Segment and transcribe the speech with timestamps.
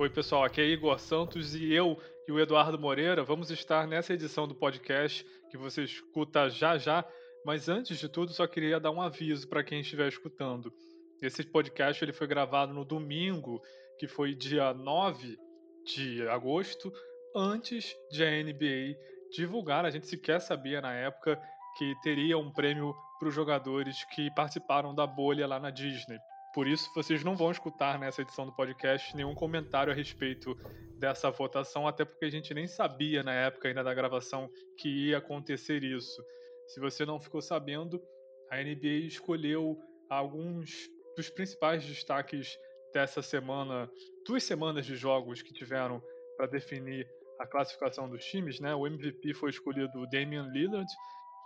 [0.00, 4.14] Oi, pessoal, aqui é Igor Santos e eu e o Eduardo Moreira vamos estar nessa
[4.14, 7.04] edição do podcast que você escuta já já.
[7.44, 10.72] Mas antes de tudo, só queria dar um aviso para quem estiver escutando.
[11.20, 13.60] Esse podcast ele foi gravado no domingo,
[13.98, 15.36] que foi dia 9
[15.84, 16.90] de agosto,
[17.36, 18.96] antes de a NBA
[19.36, 19.84] divulgar.
[19.84, 21.38] A gente sequer sabia na época
[21.76, 26.16] que teria um prêmio para os jogadores que participaram da bolha lá na Disney.
[26.52, 30.56] Por isso, vocês não vão escutar nessa edição do podcast nenhum comentário a respeito
[30.98, 35.18] dessa votação, até porque a gente nem sabia na época ainda da gravação que ia
[35.18, 36.20] acontecer isso.
[36.66, 38.02] Se você não ficou sabendo,
[38.50, 39.78] a NBA escolheu
[40.08, 42.58] alguns dos principais destaques
[42.92, 43.88] dessa semana,
[44.26, 46.02] duas semanas de jogos que tiveram
[46.36, 48.74] para definir a classificação dos times, né?
[48.74, 50.90] O MVP foi escolhido Damian Lillard,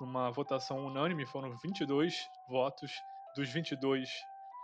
[0.01, 2.15] numa votação unânime, foram 22
[2.49, 2.91] votos
[3.37, 4.09] dos 22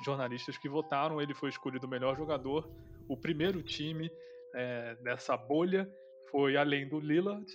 [0.05, 2.71] jornalistas que votaram, ele foi escolhido o melhor jogador.
[3.09, 4.11] O primeiro time
[4.55, 5.91] é, dessa bolha
[6.31, 7.47] foi, além do Lillard,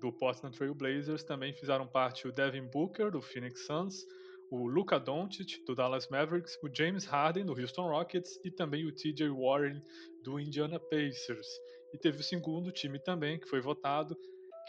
[0.00, 4.04] do Portland Trail Blazers, também fizeram parte o Devin Booker, do Phoenix Suns,
[4.50, 8.92] o Luka Doncic, do Dallas Mavericks, o James Harden, do Houston Rockets e também o
[8.92, 9.82] TJ Warren,
[10.22, 11.46] do Indiana Pacers.
[11.92, 14.16] E teve o segundo time também, que foi votado,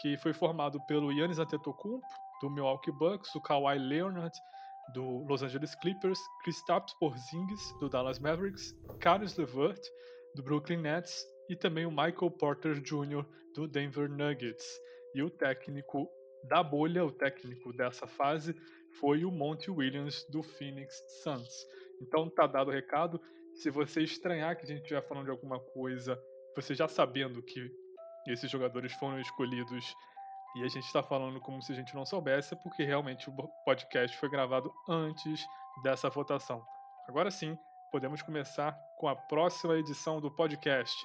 [0.00, 2.06] que foi formado pelo Giannis Antetokounmpo,
[2.40, 4.36] do Milwaukee Bucks, o Kawhi Leonard,
[4.92, 9.80] do Los Angeles Clippers, Kristaps Porzingis, do Dallas Mavericks, Caris LeVert,
[10.34, 13.24] do Brooklyn Nets e também o Michael Porter Jr.,
[13.54, 14.66] do Denver Nuggets.
[15.14, 16.08] E o técnico
[16.44, 18.54] da bolha, o técnico dessa fase,
[18.98, 21.66] foi o Monty Williams, do Phoenix Suns.
[22.00, 23.20] Então tá dado o recado.
[23.54, 26.20] Se você estranhar que a gente estiver falando de alguma coisa,
[26.54, 27.70] você já sabendo que
[28.28, 29.94] esses jogadores foram escolhidos
[30.54, 33.32] e a gente está falando como se a gente não soubesse, porque realmente o
[33.64, 35.46] podcast foi gravado antes
[35.82, 36.62] dessa votação.
[37.08, 37.56] Agora sim,
[37.92, 40.96] podemos começar com a próxima edição do podcast.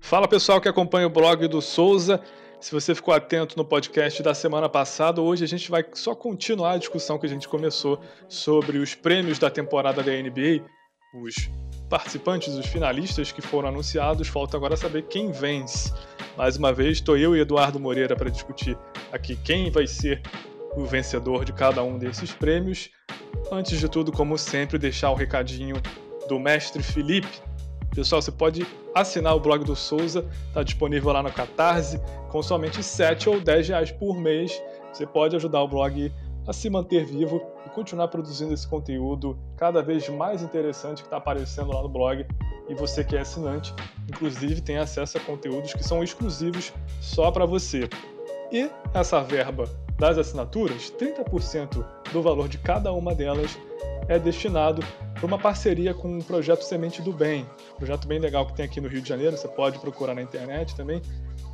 [0.00, 2.22] Fala pessoal que acompanha o blog do Souza.
[2.58, 6.72] Se você ficou atento no podcast da semana passada, hoje a gente vai só continuar
[6.72, 10.64] a discussão que a gente começou sobre os prêmios da temporada da NBA,
[11.22, 11.50] os
[11.88, 14.28] participantes, os finalistas que foram anunciados.
[14.28, 15.92] Falta agora saber quem vence.
[16.36, 18.76] Mais uma vez, estou eu e Eduardo Moreira para discutir
[19.12, 20.22] aqui quem vai ser
[20.76, 22.90] o vencedor de cada um desses prêmios.
[23.52, 25.76] Antes de tudo, como sempre, deixar o recadinho
[26.28, 27.28] do mestre Felipe,
[27.96, 31.98] Pessoal, você pode assinar o blog do Souza, está disponível lá no Catarse,
[32.28, 34.62] com somente 7 ou 10 reais por mês.
[34.92, 36.12] Você pode ajudar o blog
[36.46, 41.16] a se manter vivo e continuar produzindo esse conteúdo cada vez mais interessante que está
[41.16, 42.26] aparecendo lá no blog.
[42.68, 43.74] E você que é assinante,
[44.06, 47.88] inclusive, tem acesso a conteúdos que são exclusivos só para você.
[48.52, 53.58] E essa verba das assinaturas, 30% do valor de cada uma delas
[54.08, 54.82] é destinado
[55.14, 58.66] para uma parceria com o projeto Semente do Bem, um projeto bem legal que tem
[58.66, 61.00] aqui no Rio de Janeiro, você pode procurar na internet também.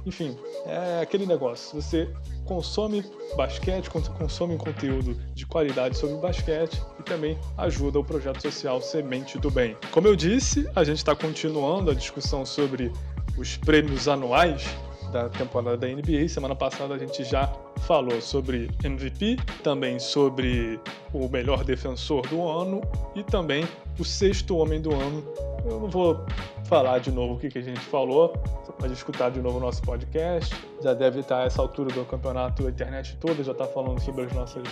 [0.04, 1.80] Enfim, é aquele negócio.
[1.80, 2.10] Você
[2.44, 3.04] consome
[3.36, 9.38] basquete, consome um conteúdo de qualidade sobre basquete e também ajuda o projeto social Semente
[9.38, 9.76] do Bem.
[9.92, 12.92] Como eu disse, a gente está continuando a discussão sobre
[13.38, 14.64] os prêmios anuais
[15.12, 16.28] da temporada da NBA.
[16.28, 17.46] Semana passada a gente já
[17.80, 20.80] falou sobre MVP, também sobre
[21.12, 22.80] o melhor defensor do ano
[23.14, 23.66] e também
[23.98, 25.22] o sexto homem do ano.
[25.64, 26.24] Eu não vou
[26.64, 28.32] falar de novo o que, a gente falou,
[28.64, 30.54] você pode escutar de novo o nosso podcast.
[30.82, 34.24] Já deve estar a essa altura do campeonato, a internet toda já está falando sobre
[34.24, 34.64] as nossas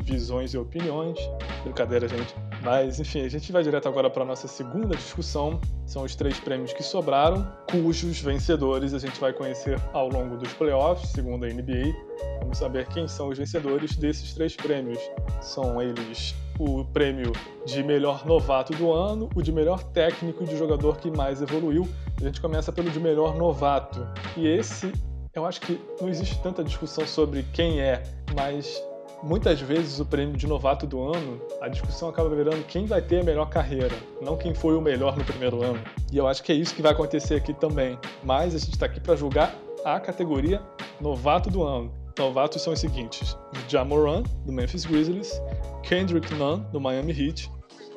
[0.00, 1.18] visões e opiniões.
[1.64, 2.34] Brincadeira, gente.
[2.62, 5.60] Mas, enfim, a gente vai direto agora para a nossa segunda discussão.
[5.86, 10.52] São os três prêmios que sobraram, cujos vencedores a gente vai conhecer ao longo dos
[10.52, 12.07] playoffs, segundo a NBA.
[12.40, 14.98] Vamos saber quem são os vencedores desses três prêmios.
[15.40, 17.32] São eles o prêmio
[17.64, 21.88] de melhor novato do ano, o de melhor técnico e de jogador que mais evoluiu.
[22.20, 24.06] A gente começa pelo de melhor novato.
[24.36, 24.92] E esse,
[25.34, 28.02] eu acho que não existe tanta discussão sobre quem é,
[28.34, 28.82] mas
[29.22, 33.20] muitas vezes o prêmio de novato do ano, a discussão acaba virando quem vai ter
[33.20, 35.80] a melhor carreira, não quem foi o melhor no primeiro ano.
[36.12, 37.98] E eu acho que é isso que vai acontecer aqui também.
[38.22, 39.54] Mas a gente está aqui para julgar
[39.84, 40.60] a categoria
[41.00, 41.92] novato do ano.
[42.18, 43.36] Novatos são os seguintes:
[43.68, 45.40] Jamoran, do Memphis Grizzlies,
[45.82, 47.50] Kendrick Nunn, do Miami Heat,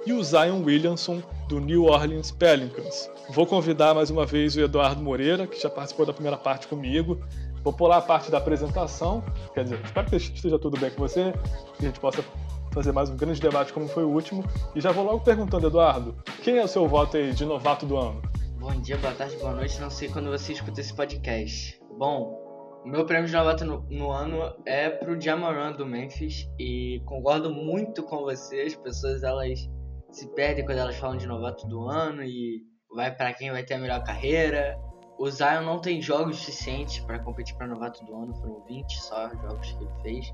[0.05, 3.09] e o Zion Williamson, do New Orleans Pelicans.
[3.29, 7.19] Vou convidar mais uma vez o Eduardo Moreira, que já participou da primeira parte comigo,
[7.63, 9.23] Vou pular a parte da apresentação,
[9.53, 11.31] quer dizer, espero que esteja tudo bem com você,
[11.77, 12.23] que a gente possa
[12.71, 14.43] fazer mais um grande debate como foi o último.
[14.75, 17.97] E já vou logo perguntando, Eduardo, quem é o seu voto aí de novato do
[17.97, 18.19] ano?
[18.57, 21.79] Bom dia, boa tarde, boa noite, não sei quando você escuta esse podcast.
[21.99, 22.40] Bom,
[22.83, 27.53] O meu prêmio de novato no, no ano é pro Jamoran do Memphis e concordo
[27.53, 28.61] muito com você.
[28.61, 29.69] As pessoas elas
[30.09, 32.63] se perdem quando elas falam de novato do ano e
[32.95, 34.79] vai para quem vai ter a melhor carreira.
[35.19, 39.29] O Zion não tem jogos suficientes para competir para novato do ano, foram 20 só
[39.29, 40.33] jogos que ele fez,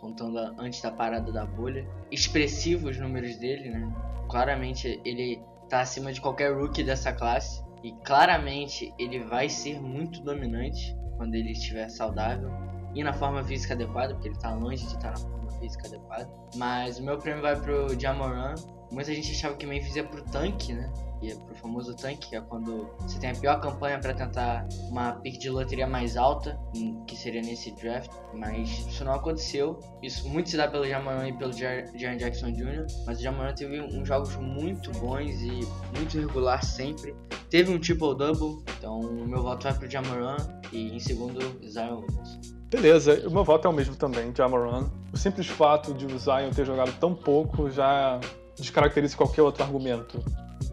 [0.00, 1.86] contando antes da parada da bolha.
[2.10, 3.94] Expressivos os números dele, né?
[4.30, 10.22] Claramente ele tá acima de qualquer rookie dessa classe e claramente ele vai ser muito
[10.22, 12.50] dominante quando ele estiver saudável
[12.94, 16.30] e na forma física adequada, porque ele tá longe de estar na forma física adequada.
[16.56, 18.54] Mas o meu prêmio vai pro Jamoran.
[18.92, 20.92] Muita gente achava que Memphis ia pro tanque, né?
[21.22, 25.12] ia pro famoso tanque, que é quando você tem a pior campanha para tentar uma
[25.12, 26.58] pick de loteria mais alta,
[27.06, 29.78] que seria nesse draft, mas isso não aconteceu.
[30.02, 33.80] Isso muito se dá pelo Jamoran e pelo Jaren Jackson Jr., mas o Jamoran teve
[33.80, 35.60] uns jogos muito bons e
[35.96, 37.14] muito regular sempre.
[37.48, 40.36] Teve um triple-double, então o meu voto vai pro Jamoran
[40.72, 42.40] e em segundo, Zion Williams.
[42.68, 44.90] Beleza, o meu voto é o mesmo também, Jamoran.
[45.12, 48.18] O simples fato de o Zion ter jogado tão pouco já
[48.62, 50.18] descaracteriza qualquer outro argumento.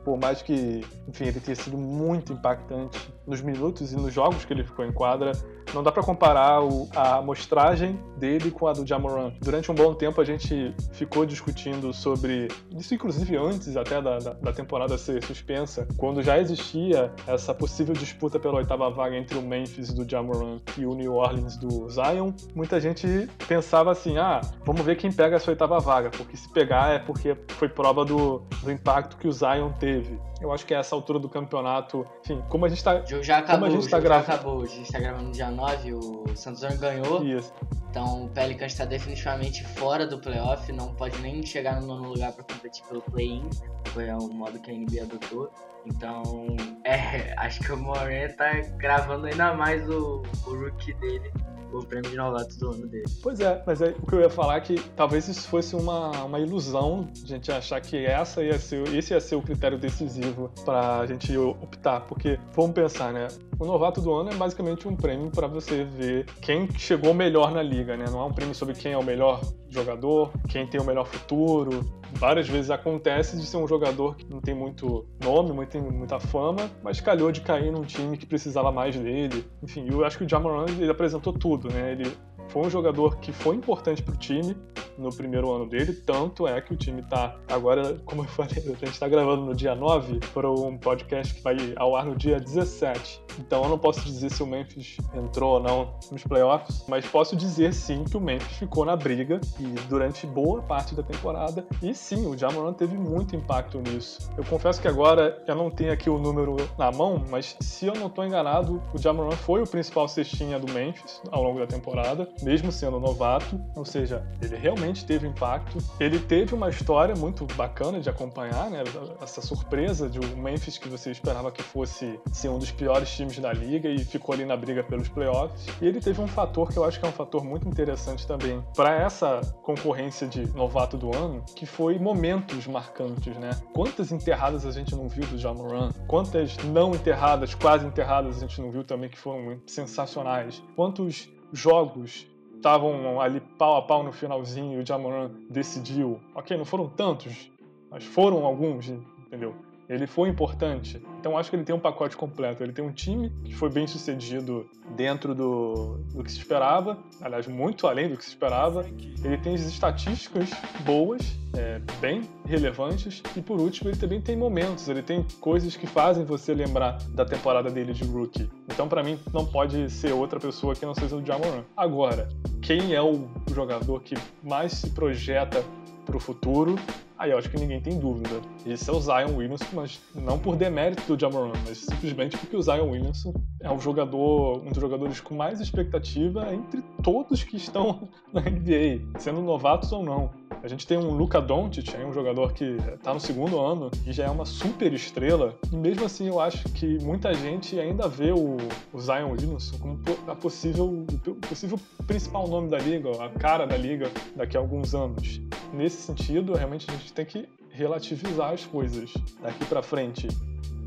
[0.04, 2.98] Por mais que, enfim, ele tenha sido muito impactante
[3.30, 5.32] nos minutos e nos jogos que ele ficou em quadra,
[5.74, 9.32] não dá para comparar o, a amostragem dele com a do Jamoran.
[9.40, 14.34] Durante um bom tempo a gente ficou discutindo sobre isso, inclusive antes até da, da,
[14.34, 19.42] da, temporada ser suspensa, quando já existia essa possível disputa pela oitava vaga entre o
[19.42, 22.32] Memphis do Jamoran e o New Orleans do Zion.
[22.56, 26.94] Muita gente pensava assim: ah, vamos ver quem pega essa oitava vaga, porque se pegar
[26.94, 30.20] é porque foi prova do, do impacto que o Zion teve.
[30.42, 33.04] Eu acho que a essa altura do campeonato, enfim, como a gente tá.
[33.20, 34.16] Jogo já acabou, a gente tá gra...
[34.16, 34.64] já acabou.
[34.64, 37.24] A gente tá gravando no dia 9, o Santos ganhou.
[37.24, 37.54] Isso.
[37.90, 42.32] Então o Pelicans está definitivamente fora do playoff, não pode nem chegar no nono lugar
[42.34, 43.50] para competir pelo play-in,
[43.88, 45.52] foi o modo que a NBA adotou.
[45.86, 46.48] Então,
[46.84, 51.32] é, acho que o Moran tá gravando ainda mais o, o rookie dele
[51.72, 53.06] o prêmio de novato do ano dele.
[53.22, 56.10] Pois é, mas é, o que eu ia falar é que talvez isso fosse uma,
[56.24, 60.52] uma ilusão, a gente achar que essa ia ser, esse ia ser o critério decisivo
[60.66, 63.28] para a gente optar, porque vamos pensar, né?
[63.60, 67.62] O novato do ano é basicamente um prêmio para você ver quem chegou melhor na
[67.62, 68.06] liga, né?
[68.10, 71.86] Não é um prêmio sobre quem é o melhor jogador, quem tem o melhor futuro.
[72.14, 76.70] Várias vezes acontece de ser um jogador que não tem muito nome, muito, muita fama,
[76.84, 79.46] mas calhou de cair num time que precisava mais dele.
[79.62, 81.92] Enfim, eu acho que o Jamoran ele apresentou tudo, né?
[81.92, 82.12] Ele
[82.50, 84.56] foi um jogador que foi importante para o time
[84.98, 88.86] no primeiro ano dele, tanto é que o time está agora, como eu falei, a
[88.86, 92.40] gente está gravando no dia 9 para um podcast que vai ao ar no dia
[92.40, 93.22] 17.
[93.40, 97.36] Então eu não posso dizer se o Memphis entrou ou não nos playoffs, mas posso
[97.36, 101.66] dizer sim que o Memphis ficou na briga e durante boa parte da temporada.
[101.82, 104.30] E sim, o Jamoran teve muito impacto nisso.
[104.38, 107.94] Eu confesso que agora eu não tenho aqui o número na mão, mas se eu
[107.94, 112.28] não estou enganado, o Jamoran foi o principal cestinha do Memphis ao longo da temporada
[112.42, 115.78] mesmo sendo novato, ou seja, ele realmente teve impacto.
[116.00, 118.84] Ele teve uma história muito bacana de acompanhar, né?
[119.22, 123.40] Essa surpresa de um Memphis que você esperava que fosse ser um dos piores times
[123.40, 125.68] da liga e ficou ali na briga pelos playoffs.
[125.82, 128.64] E ele teve um fator que eu acho que é um fator muito interessante também
[128.76, 133.52] para essa concorrência de novato do ano, que foi momentos marcantes, né?
[133.74, 135.92] Quantas enterradas a gente não viu do Jamoran?
[136.08, 140.64] Quantas não enterradas, quase enterradas a gente não viu também que foram sensacionais?
[140.76, 146.20] Quantos jogos estavam ali pau a pau no finalzinho e o Jamoran decidiu.
[146.36, 147.52] Ok, não foram tantos,
[147.90, 149.56] mas foram alguns, entendeu?
[149.90, 151.02] Ele foi importante.
[151.20, 152.64] Então acho que ele tem um pacote completo.
[152.64, 157.48] Ele tem um time que foi bem sucedido dentro do, do que se esperava, aliás,
[157.48, 158.86] muito além do que se esperava.
[159.24, 160.52] Ele tem as estatísticas
[160.86, 163.24] boas, é, bem relevantes.
[163.36, 167.26] E por último, ele também tem momentos, ele tem coisas que fazem você lembrar da
[167.26, 168.48] temporada dele de rookie.
[168.68, 171.64] Então, para mim, não pode ser outra pessoa que não seja o Jamoran.
[171.76, 172.30] Agora,
[172.62, 175.64] quem é o jogador que mais se projeta
[176.06, 176.76] para o futuro
[177.20, 178.42] Aí eu acho que ninguém tem dúvida.
[178.66, 182.62] Esse é o Zion Williamson, mas não por demérito do Jamoran, mas simplesmente porque o
[182.62, 188.08] Zion Williamson é um jogador, um dos jogadores com mais expectativa entre todos que estão
[188.32, 190.32] na NBA, sendo novatos ou não.
[190.64, 194.26] A gente tem um Luka Doncic, um jogador que está no segundo ano e já
[194.26, 195.56] é uma super estrela.
[195.72, 198.58] E mesmo assim, eu acho que muita gente ainda vê o,
[198.94, 203.76] o Zion Williamson como a possível, o possível principal nome da liga, a cara da
[203.76, 205.42] liga daqui a alguns anos.
[205.74, 210.28] Nesse sentido, realmente a gente tem que relativizar as coisas daqui para frente.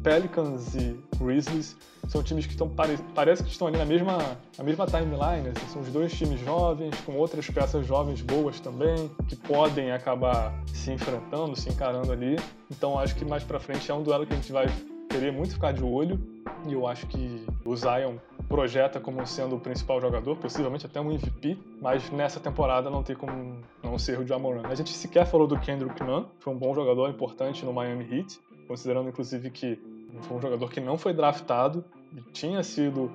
[0.02, 1.76] Pelicans e Grizzlies
[2.08, 4.18] são times que estão parece que estão ali na mesma,
[4.58, 9.10] na mesma timeline, assim, são os dois times jovens, com outras peças jovens boas também,
[9.28, 12.36] que podem acabar se enfrentando, se encarando ali.
[12.70, 14.66] Então acho que mais para frente é um duelo que a gente vai
[15.08, 16.20] querer muito ficar de olho.
[16.66, 18.16] E eu acho que o Zion
[18.48, 23.16] projeta como sendo o principal jogador, possivelmente até um MVP, mas nessa temporada não tem
[23.16, 24.62] como não ser o Jamoran.
[24.68, 28.40] A gente sequer falou do Kendrick Nunn, foi um bom jogador importante no Miami Heat,
[28.68, 29.80] considerando inclusive que
[30.22, 31.84] foi um jogador que não foi draftado
[32.14, 33.10] e tinha sido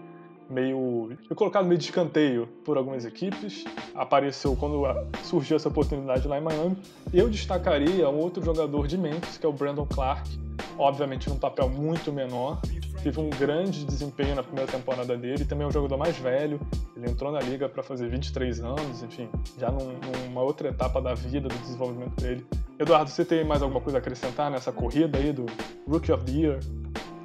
[0.50, 1.18] meio.
[1.36, 3.64] colocado meio de escanteio por algumas equipes.
[3.94, 4.82] Apareceu quando
[5.24, 6.78] surgiu essa oportunidade lá em Miami.
[7.14, 10.30] Eu destacaria um outro jogador de Memphis, que é o Brandon Clark,
[10.78, 12.60] obviamente num papel muito menor.
[13.08, 16.60] Teve um grande desempenho na primeira temporada dele, também é um jogador mais velho.
[16.94, 21.14] Ele entrou na liga para fazer 23 anos, enfim, já num, numa outra etapa da
[21.14, 22.46] vida, do desenvolvimento dele.
[22.78, 25.46] Eduardo, você tem mais alguma coisa a acrescentar nessa corrida aí do
[25.88, 26.60] Rookie of the Year?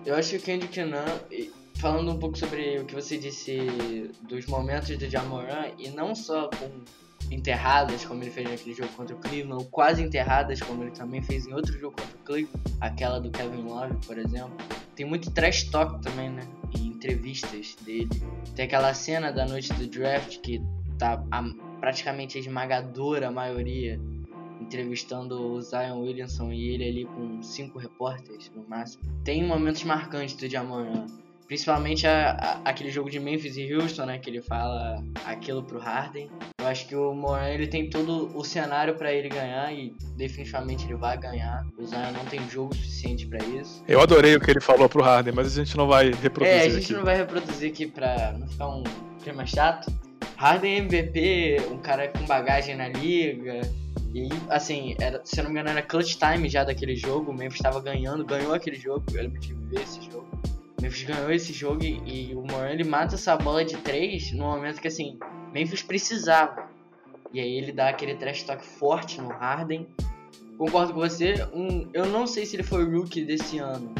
[0.07, 4.47] Eu acho que o Kendrick Nunn falando um pouco sobre o que você disse dos
[4.47, 6.71] momentos do Jamoran, e não só com
[7.33, 11.23] enterradas, como ele fez naquele jogo contra o Cleveland, ou quase enterradas, como ele também
[11.23, 14.55] fez em outro jogo contra o Cleveland, aquela do Kevin Love, por exemplo.
[14.95, 16.47] Tem muito trash talk também, né?
[16.79, 18.11] Em entrevistas dele.
[18.55, 20.63] Tem aquela cena da noite do draft que
[20.99, 21.43] tá a,
[21.81, 23.99] praticamente a esmagadora maioria
[24.61, 29.03] entrevistando o Zion Williamson e ele ali com cinco repórteres no máximo.
[29.25, 31.07] Tem momentos marcantes do Jamoran
[31.53, 34.19] Principalmente a, a, aquele jogo de Memphis e Houston, né?
[34.19, 36.31] Que ele fala aquilo pro Harden.
[36.73, 40.95] Acho que o Moran ele tem todo o cenário para ele ganhar e definitivamente ele
[40.95, 41.67] vai ganhar.
[41.79, 43.85] O Zion não tem jogo suficiente para isso.
[43.87, 46.57] Eu adorei o que ele falou pro Harden, mas a gente não vai reproduzir.
[46.57, 46.93] É, a gente aqui.
[46.95, 48.83] não vai reproduzir aqui pra não ficar um
[49.23, 49.93] clima chato.
[50.37, 53.61] Harden é MVP, um cara com bagagem na liga.
[54.15, 57.33] E assim, era, se eu não me engano, era clutch time já daquele jogo.
[57.33, 59.05] O Memphis estava ganhando, ganhou aquele jogo.
[59.13, 60.27] Eu lembro de ver esse jogo.
[60.81, 64.81] Memphis ganhou esse jogo e, o Moran ele mata essa bola de três no momento
[64.81, 65.19] que assim,
[65.53, 66.69] Memphis precisava.
[67.33, 69.87] E aí ele dá aquele trash talk forte no Harden.
[70.59, 73.93] Concordo com você, um, eu não sei se ele foi o rookie desse ano,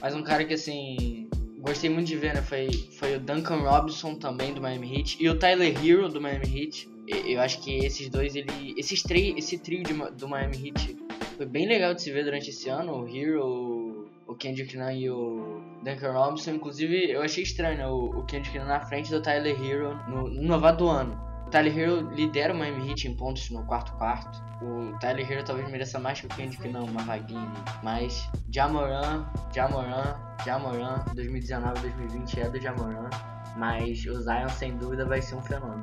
[0.00, 2.40] mas um cara que assim, gostei muito de ver, né?
[2.42, 6.46] Foi, foi o Duncan Robinson também do Miami Heat e o Tyler Hero do Miami
[6.46, 6.88] Heat.
[7.08, 10.96] Eu acho que esses dois, ele, esses três, esse trio de, do Miami Heat
[11.36, 13.02] foi bem legal de se ver durante esse ano.
[13.02, 13.75] O Hero,
[14.36, 16.52] Kendrick Nunn e o Duncan Robinson.
[16.52, 20.28] Inclusive, eu achei estranho né, o, o Kendrick Nunn na frente do Tyler Hero no,
[20.28, 21.26] no novato do ano.
[21.46, 24.44] O Tyler Hero lidera o Heat em pontos no quarto quarto.
[24.62, 27.52] O Tyler Hero talvez mereça mais que o Kendrick Nunn, uma vaguinha.
[27.82, 33.10] Mas Jamoran, Jamoran, Jamoran, 2019-2020 é do Jamoran.
[33.56, 35.82] Mas o Zion, sem dúvida, vai ser um fenômeno.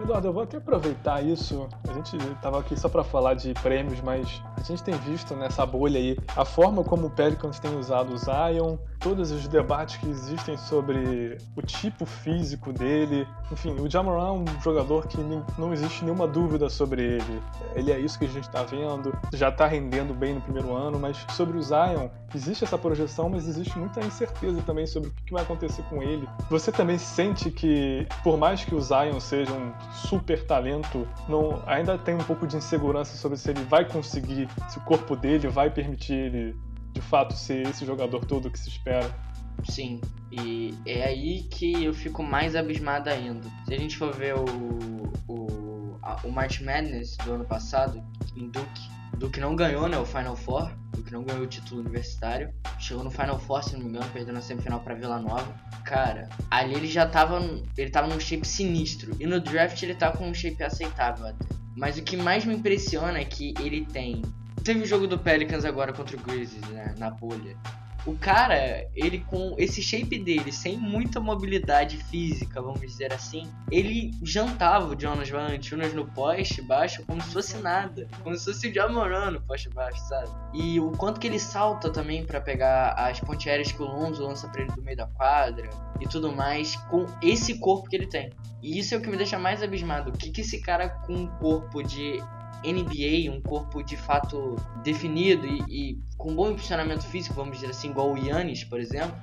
[0.00, 1.68] Eduardo, eu vou até aproveitar isso.
[1.88, 5.66] A gente estava aqui só para falar de prêmios, mas a gente tem visto nessa
[5.66, 10.08] bolha aí a forma como o Pelicans tem usado o Zion, todos os debates que
[10.08, 13.26] existem sobre o tipo físico dele.
[13.50, 15.18] Enfim, o Jamoran é um jogador que
[15.58, 17.42] não existe nenhuma dúvida sobre ele.
[17.74, 20.98] Ele é isso que a gente está vendo, já está rendendo bem no primeiro ano,
[20.98, 25.32] mas sobre o Zion, existe essa projeção, mas existe muita incerteza também sobre o que
[25.32, 26.28] vai acontecer com ele.
[26.50, 31.96] Você também sente que, por mais que o Zion seja um super talento, não, ainda
[31.98, 35.70] tem um pouco de insegurança sobre se ele vai conseguir, se o corpo dele vai
[35.70, 36.56] permitir ele
[36.92, 39.08] de fato ser esse jogador todo que se espera.
[39.64, 43.48] Sim, e é aí que eu fico mais abismado ainda.
[43.66, 44.44] Se a gente for ver o,
[45.26, 48.02] o, a, o March Madness do ano passado,
[48.36, 52.52] em Duke, Duke não ganhou né, o Final Four, Duke não ganhou o título universitário,
[52.88, 55.54] chegou no Final Four, se não me engano, perdeu na semifinal para Vila Nova.
[55.84, 57.38] Cara, ali ele já tava,
[57.76, 61.46] ele tava num shape sinistro, e no draft ele tá com um shape aceitável até.
[61.76, 64.22] Mas o que mais me impressiona é que ele tem
[64.64, 67.56] Teve o jogo do Pelicans agora contra o Grizzlies, né, na bolha.
[68.06, 74.12] O cara, ele com esse shape dele, sem muita mobilidade física, vamos dizer assim, ele
[74.22, 78.08] jantava o Jonas Valanciunas no poste baixo como se fosse nada.
[78.22, 80.30] Como se fosse o Jamoran no poste baixo, sabe?
[80.54, 84.22] E o quanto que ele salta também para pegar as ponte aéreas que o Lonzo
[84.22, 85.68] lança pra ele do meio da quadra
[86.00, 88.30] e tudo mais, com esse corpo que ele tem.
[88.62, 90.10] E isso é o que me deixa mais abismado.
[90.10, 92.22] O que, que esse cara com um corpo de
[92.64, 97.90] NBA, um corpo de fato definido e, e com bom funcionamento físico, vamos dizer assim,
[97.90, 99.16] igual o Yannis, por exemplo,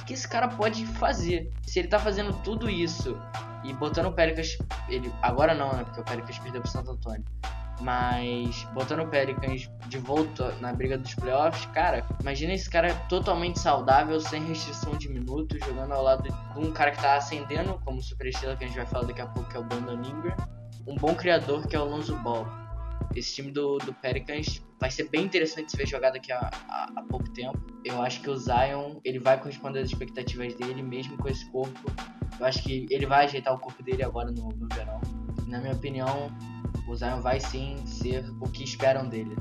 [0.00, 1.50] o que esse cara pode fazer?
[1.62, 3.16] Se ele tá fazendo tudo isso
[3.62, 4.58] e botando o Pelicans,
[4.88, 7.24] ele agora não, né, porque o Pelicans perdeu pro Santo Antônio,
[7.80, 13.60] mas botando o Pelicans de volta na briga dos playoffs, cara, imagina esse cara totalmente
[13.60, 18.02] saudável, sem restrição de minutos, jogando ao lado de um cara que tá ascendendo como
[18.02, 20.36] superestrela que a gente vai falar daqui a pouco, que é o Brandon Ingram,
[20.86, 22.61] um bom criador que é o Lonzo Ball
[23.14, 27.02] esse time do, do Pelicans vai ser bem interessante se ver jogar daqui a, a,
[27.08, 27.58] pouco tempo.
[27.84, 31.92] Eu acho que o Zion ele vai corresponder às expectativas dele, mesmo com esse corpo.
[32.38, 35.00] Eu acho que ele vai ajeitar o corpo dele agora no, no verão.
[35.46, 36.30] Na minha opinião,
[36.88, 39.36] o Zion vai sim ser o que esperam dele.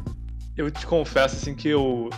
[0.55, 2.09] Eu te confesso assim que eu,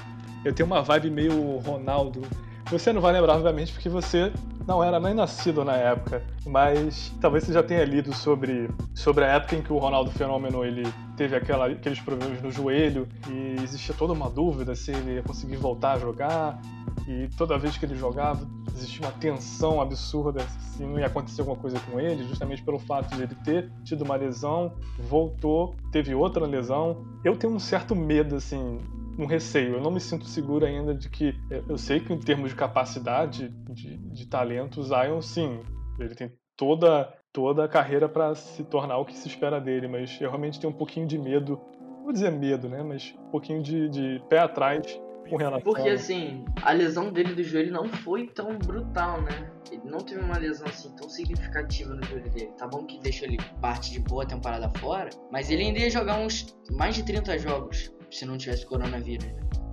[0.44, 2.22] eu tenho uma vibe meio Ronaldo.
[2.70, 4.34] Você não vai lembrar, obviamente, porque você
[4.68, 9.28] não era nem nascido na época, mas talvez você já tenha lido sobre, sobre a
[9.28, 10.84] época em que o Ronaldo Fenômeno ele
[11.18, 15.58] teve aquela, aqueles problemas no joelho e existia toda uma dúvida se ele ia conseguir
[15.58, 16.62] voltar a jogar
[17.08, 20.42] e toda vez que ele jogava existia uma tensão absurda
[20.76, 24.04] se não ia acontecer alguma coisa com ele, justamente pelo fato de ele ter tido
[24.04, 27.06] uma lesão, voltou, teve outra lesão.
[27.24, 28.80] Eu tenho um certo medo, assim,
[29.18, 29.76] um receio.
[29.76, 31.36] Eu não me sinto seguro ainda de que.
[31.68, 35.62] Eu sei que, em termos de capacidade, de, de talento, o Zion, sim,
[36.00, 40.20] ele tem toda, toda a carreira para se tornar o que se espera dele, mas
[40.20, 41.60] eu realmente tenho um pouquinho de medo.
[42.04, 42.84] Vou dizer medo, né?
[42.84, 45.74] Mas um pouquinho de, de pé atrás com relação.
[45.74, 49.52] Porque, assim, a lesão dele do joelho não foi tão brutal, né?
[49.72, 52.52] Ele não teve uma lesão assim tão significativa no joelho dele.
[52.58, 56.20] Tá bom que deixou ele parte de boa temporada fora, mas ele ainda ia jogar
[56.20, 59.26] uns mais de 30 jogos se não tivesse coronavírus.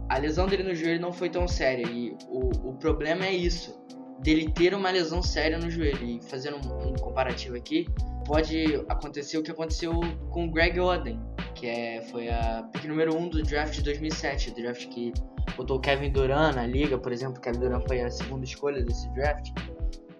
[0.09, 3.81] A lesão dele no joelho não foi tão séria e o, o problema é isso,
[4.21, 6.05] dele ter uma lesão séria no joelho.
[6.05, 7.87] E fazendo um, um comparativo aqui,
[8.27, 9.93] pode acontecer o que aconteceu
[10.31, 11.21] com o Greg Oden,
[11.55, 15.13] que é, foi a pick número 1 um do draft de 2007, o draft que
[15.57, 18.85] botou o Kevin Durant na liga, por exemplo, o Kevin Durant foi a segunda escolha
[18.85, 19.51] desse draft.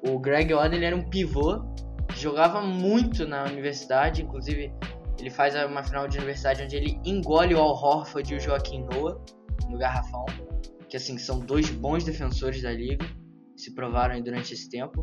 [0.03, 1.63] O Greg Oden ele era um pivô
[2.17, 4.73] jogava muito na universidade, inclusive
[5.21, 8.85] ele faz uma final de universidade onde ele engole o Al Horford e o Joaquim
[8.85, 9.21] Noah
[9.69, 10.25] no garrafão,
[10.89, 13.07] que assim são dois bons defensores da liga,
[13.57, 15.03] se provaram aí durante esse tempo.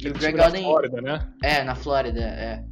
[0.00, 1.32] E o Greg Oden, na Flórida, né?
[1.42, 2.64] É, na Flórida, é.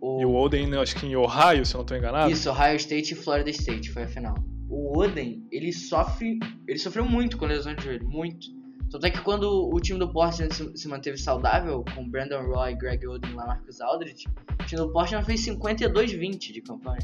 [0.00, 0.20] O...
[0.20, 2.30] E o Oden, acho que em Ohio, se eu não estou enganado.
[2.30, 4.34] Isso, Ohio State e Florida State foi a final.
[4.68, 8.46] O Oden, ele sofre, ele sofreu muito com lesão de joelho, muito.
[8.94, 13.04] Tanto é que quando o time do Portland se manteve saudável, com Brandon Roy, Greg
[13.04, 17.00] Oden e Lamarcus Aldridge, o time do Portland fez 52-20 de campanha.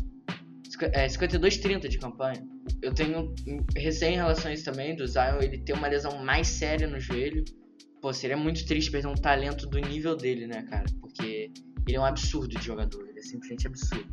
[0.93, 2.47] É, 52-30 de campanha.
[2.81, 3.35] Eu tenho
[3.77, 7.01] recém em relação a isso também, do Zion ele ter uma lesão mais séria no
[7.01, 7.45] joelho.
[8.01, 10.87] Pô, seria muito triste perder um talento do nível dele, né, cara?
[11.01, 11.51] Porque
[11.89, 14.09] ele é um absurdo de jogador, ele é simplesmente absurdo.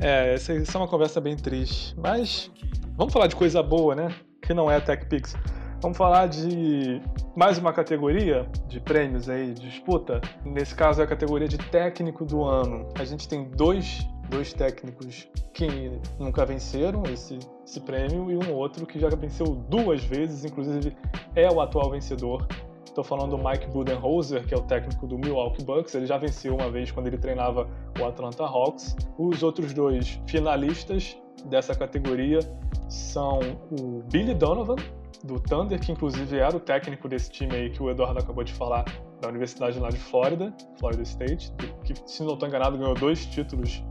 [0.00, 1.94] É, essa, é uma conversa bem triste.
[1.96, 2.50] Mas
[2.96, 4.12] vamos falar de coisa boa, né?
[4.42, 5.36] Que não é a TechPix.
[5.82, 7.00] Vamos falar de
[7.34, 10.20] mais uma categoria de prêmios aí, de disputa.
[10.44, 12.86] Nesse caso é a categoria de técnico do ano.
[12.98, 18.84] A gente tem dois, dois técnicos que nunca venceram esse, esse prêmio e um outro
[18.84, 20.94] que já venceu duas vezes, inclusive
[21.34, 22.46] é o atual vencedor.
[22.84, 25.94] Estou falando do Mike Budenholzer, que é o técnico do Milwaukee Bucks.
[25.94, 27.66] Ele já venceu uma vez quando ele treinava
[27.98, 28.94] o Atlanta Hawks.
[29.16, 31.16] Os outros dois finalistas
[31.46, 32.40] dessa categoria
[32.86, 33.38] são
[33.70, 34.76] o Billy Donovan,
[35.24, 38.52] do Thunder, que inclusive era o técnico desse time aí que o Eduardo acabou de
[38.52, 38.84] falar,
[39.20, 41.52] da Universidade lá de Flórida, Florida State,
[41.84, 43.84] que, se não estou enganado, ganhou dois títulos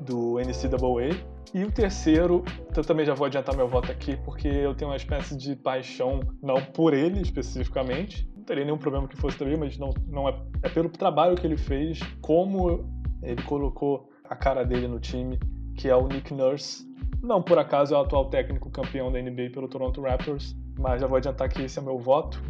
[0.00, 1.16] do NCAA.
[1.54, 4.96] E o terceiro, eu também já vou adiantar meu voto aqui, porque eu tenho uma
[4.96, 9.76] espécie de paixão, não por ele especificamente, não teria nenhum problema que fosse também, mas
[9.76, 12.88] não, não é, é pelo trabalho que ele fez, como
[13.22, 15.38] ele colocou a cara dele no time,
[15.76, 16.86] que é o Nick Nurse,
[17.22, 21.06] não por acaso é o atual técnico campeão da NBA pelo Toronto Raptors, mas já
[21.06, 22.42] vou adiantar que esse é meu voto.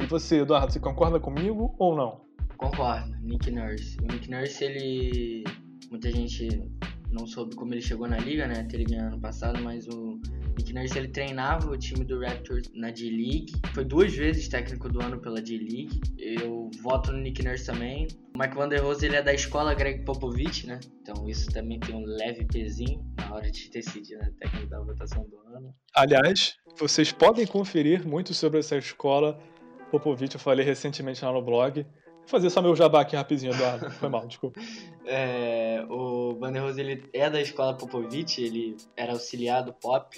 [0.00, 2.20] E você, Eduardo, você concorda comigo ou não?
[2.56, 3.98] Concordo, Nick Nurse.
[4.02, 5.44] O Nick Nurse, ele.
[5.90, 6.48] Muita gente
[7.10, 8.60] não soube como ele chegou na liga, né?
[8.60, 10.20] Até ele ganhar ano passado, mas o
[10.56, 13.52] Nick Nurse ele treinava o time do Raptors na D-League.
[13.74, 16.00] Foi duas vezes técnico do ano pela D-League.
[16.18, 18.06] Eu voto no Nick Nurse também.
[18.34, 20.78] O Mike Vanderrose ele é da escola Greg Popovich, né?
[21.02, 24.32] Então isso também tem um leve pezinho na hora de decidir né?
[24.38, 25.74] técnico da votação do ano.
[25.94, 29.40] Aliás, vocês podem conferir muito sobre essa escola
[29.90, 30.34] Popovich.
[30.34, 31.84] Eu falei recentemente lá no blog
[32.30, 33.90] fazer só meu jabá aqui rapidinho, Eduardo.
[33.92, 34.60] Foi mal, desculpa.
[35.12, 40.16] É, o Vanderrose ele é da escola Popovich, ele era auxiliar do Pop.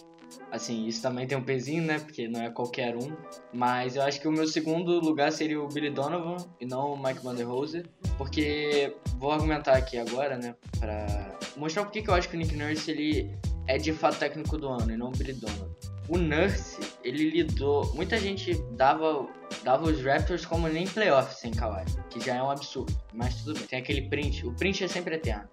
[0.50, 1.98] Assim, isso também tem um pezinho, né?
[1.98, 3.10] Porque não é qualquer um.
[3.54, 7.02] Mas eu acho que o meu segundo lugar seria o Billy Donovan e não o
[7.02, 7.84] Mike Vanderhose.
[8.18, 10.54] Porque vou argumentar aqui agora, né?
[10.78, 13.30] Pra mostrar porque que eu acho que o Nick Nurse ele
[13.66, 15.38] é de fato técnico do ano e não Billy.
[16.08, 17.92] O Nurse, ele lidou.
[17.94, 19.26] Muita gente dava,
[19.62, 22.92] dava os Raptors como nem playoffs sem Kawhi, que já é um absurdo.
[23.14, 23.66] Mas tudo bem.
[23.66, 24.46] Tem aquele print.
[24.46, 25.48] O print é sempre eterno.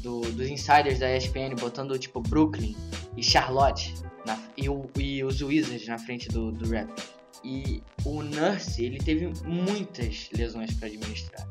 [0.00, 2.74] Do, dos insiders da ESPN botando tipo Brooklyn
[3.16, 3.94] e Charlotte
[4.24, 7.08] na, e, o, e, os Wizards na frente do, do Raptors.
[7.44, 11.46] E o Nurse, ele teve muitas lesões para administrar.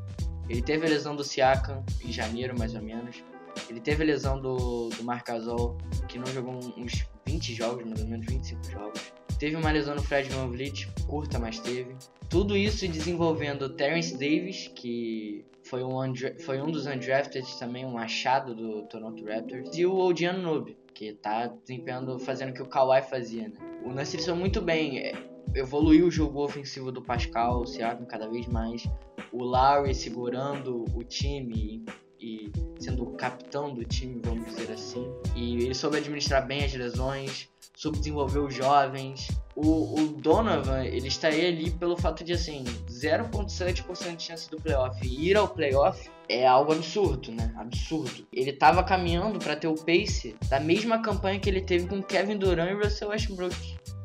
[0.48, 3.22] Ele teve a lesão do Siakam em janeiro, mais ou menos.
[3.68, 5.76] Ele teve a lesão do, do Marc Gasol,
[6.08, 9.12] que não jogou uns 20 jogos, mais ou menos 25 jogos.
[9.38, 11.96] Teve uma lesão no Fred VanVleet, curta, mas teve.
[12.28, 18.54] Tudo isso desenvolvendo Terence Davis, que foi um, foi um dos undrafted também, um achado
[18.54, 19.76] do Toronto Raptors.
[19.76, 23.54] E o Odiano Nobe, que tá desempenhando, fazendo o que o Kawhi fazia, né?
[23.84, 24.98] O Nasser muito bem.
[24.98, 25.12] É,
[25.54, 28.84] evoluiu o jogo ofensivo do Pascal, o Siakam cada vez mais,
[29.32, 31.84] o Larry segurando o time
[32.18, 35.06] e sendo o capitão do time, vamos dizer assim.
[35.36, 39.28] E ele soube administrar bem as lesões, soube desenvolver os jovens.
[39.54, 44.98] O, o Donovan, ele estaria ali pelo fato de, assim, 0,7% de chance do playoff.
[45.06, 47.52] Ir ao playoff é algo absurdo, né?
[47.56, 48.26] Absurdo.
[48.32, 52.38] Ele estava caminhando para ter o pace da mesma campanha que ele teve com Kevin
[52.38, 53.56] Durant e Russell Westbrook.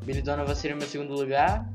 [0.03, 1.67] Billy Donovan seria meu segundo lugar,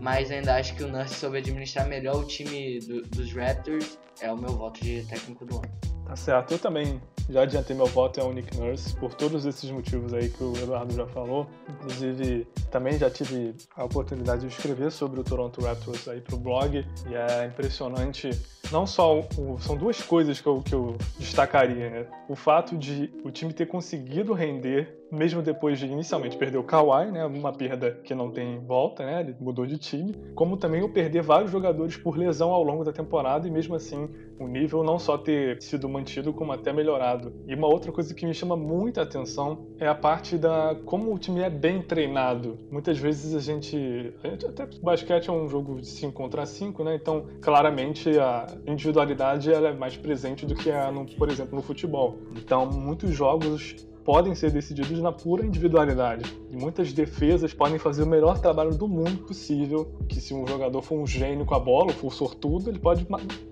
[0.00, 3.98] mas ainda acho que o Nurse soube administrar melhor o time do, dos Raptors.
[4.20, 5.85] É o meu voto de técnico do ano.
[6.06, 9.68] Tá certo, eu também já adiantei meu voto é o Nick Nurse, por todos esses
[9.70, 11.48] motivos aí que o Eduardo já falou.
[11.68, 16.86] Inclusive, também já tive a oportunidade de escrever sobre o Toronto Raptors aí pro blog,
[17.08, 18.30] e é impressionante.
[18.70, 22.06] Não só o, são duas coisas que eu, que eu destacaria, né?
[22.28, 27.10] O fato de o time ter conseguido render mesmo depois de inicialmente perder o Kawhi,
[27.10, 30.88] né, uma perda que não tem volta, né, ele mudou de time, como também o
[30.88, 34.98] perder vários jogadores por lesão ao longo da temporada e mesmo assim o nível não
[34.98, 37.32] só ter sido mantido como até melhorado.
[37.46, 41.18] E uma outra coisa que me chama muita atenção é a parte da como o
[41.18, 42.58] time é bem treinado.
[42.70, 46.84] Muitas vezes a gente, a gente até basquete é um jogo de 5 contra 5,
[46.84, 46.94] né?
[46.94, 51.62] Então, claramente a individualidade ela é mais presente do que a, no, por exemplo, no
[51.62, 52.18] futebol.
[52.36, 56.32] Então, muitos jogos podem ser decididos na pura individualidade.
[56.48, 60.80] E muitas defesas podem fazer o melhor trabalho do mundo possível, que se um jogador
[60.80, 63.04] for um gênio com a bola, for sortudo, ele pode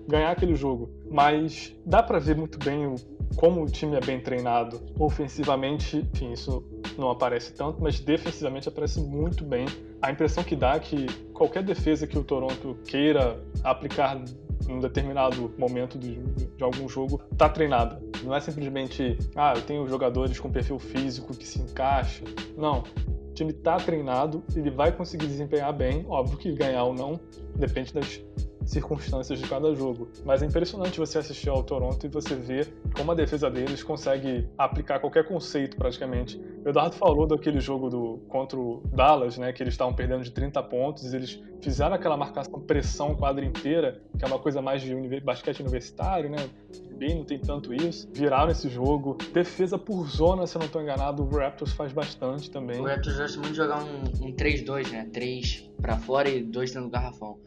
[0.07, 0.89] ganhar aquele jogo.
[1.11, 2.95] Mas dá para ver muito bem o,
[3.35, 4.81] como o time é bem treinado.
[4.97, 6.63] Ofensivamente, enfim, isso
[6.97, 9.65] não aparece tanto, mas defensivamente aparece muito bem.
[10.01, 14.23] A impressão que dá é que qualquer defesa que o Toronto queira aplicar
[14.67, 18.01] num determinado momento de, de algum jogo está treinada.
[18.25, 22.23] Não é simplesmente, ah, eu tenho jogadores com perfil físico que se encaixa.
[22.57, 22.83] Não.
[23.29, 26.05] O time está treinado, ele vai conseguir desempenhar bem.
[26.09, 27.19] Óbvio que ganhar ou não
[27.55, 28.19] depende das
[28.65, 30.09] circunstâncias de cada jogo.
[30.25, 34.47] Mas é impressionante você assistir ao Toronto e você ver como a defesa deles consegue
[34.57, 36.39] aplicar qualquer conceito praticamente.
[36.65, 40.31] O Eduardo falou daquele jogo do contra o Dallas, né, que eles estavam perdendo de
[40.31, 45.19] 30 pontos, eles fizeram aquela marcação pressão quadra inteira, que é uma coisa mais de
[45.21, 46.49] basquete universitário, né?
[46.95, 48.07] Bem, não tem tanto isso.
[48.13, 49.17] Viraram esse jogo.
[49.33, 52.79] Defesa por zona, se eu não estou enganado, o Raptors faz bastante também.
[52.79, 55.09] O Raptors gosta muito de jogar um, um 3-2, né?
[55.11, 57.37] 3 para fora e 2 dentro do garrafão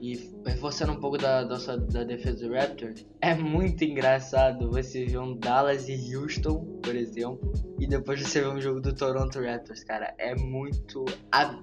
[0.00, 5.18] e reforçando um pouco da, da, da defesa do Raptors, é muito engraçado você ver
[5.18, 9.84] um Dallas e Houston, por exemplo, e depois você ver um jogo do Toronto Raptors,
[9.84, 10.14] cara.
[10.18, 11.04] É muito.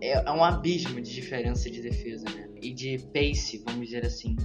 [0.02, 2.50] É, é um abismo de diferença de defesa, né?
[2.62, 4.36] E de pace, vamos dizer assim.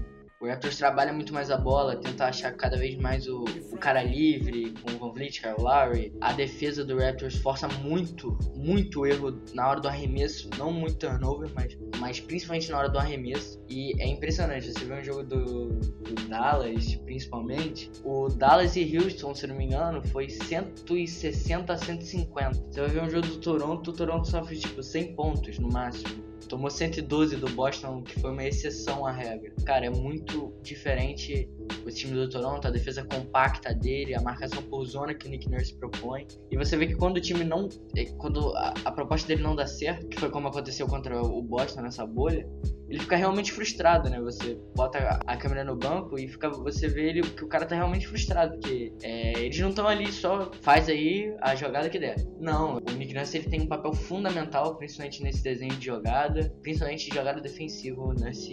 [0.41, 4.05] O Raptors trabalha muito mais a bola, tenta achar cada vez mais o, o cara
[4.05, 6.13] livre, com o Van Vliet, Kyle Lowry.
[6.21, 10.49] A defesa do Raptors força muito, muito erro na hora do arremesso.
[10.57, 13.61] Não muito turnover, mas, mas principalmente na hora do arremesso.
[13.69, 17.91] E é impressionante, você vê um jogo do, do Dallas, principalmente.
[18.05, 22.65] O Dallas e Houston, se não me engano, foi 160 a 150.
[22.71, 26.28] Você vai ver um jogo do Toronto, o Toronto sofre tipo 100 pontos no máximo.
[26.49, 29.53] Tomou 112 do Boston, que foi uma exceção à regra.
[29.65, 31.49] Cara, é muito diferente
[31.85, 35.49] o time do Toronto, a defesa compacta dele, a marcação por zona que o Nick
[35.49, 36.27] Nurse propõe.
[36.51, 37.69] E você vê que quando o time não.
[37.97, 41.43] É, quando a, a proposta dele não dá certo, que foi como aconteceu contra o
[41.43, 42.49] Boston nessa bolha,
[42.89, 44.19] ele fica realmente frustrado, né?
[44.21, 47.75] Você bota a câmera no banco e fica, você vê ele que o cara tá
[47.75, 52.17] realmente frustrado, porque é, eles não estão ali só faz aí a jogada que der.
[52.41, 57.09] Não, o Nick Nurse ele tem um papel fundamental, principalmente nesse desenho de jogada, principalmente
[57.09, 58.03] de jogada defensiva.
[58.15, 58.51] Nurse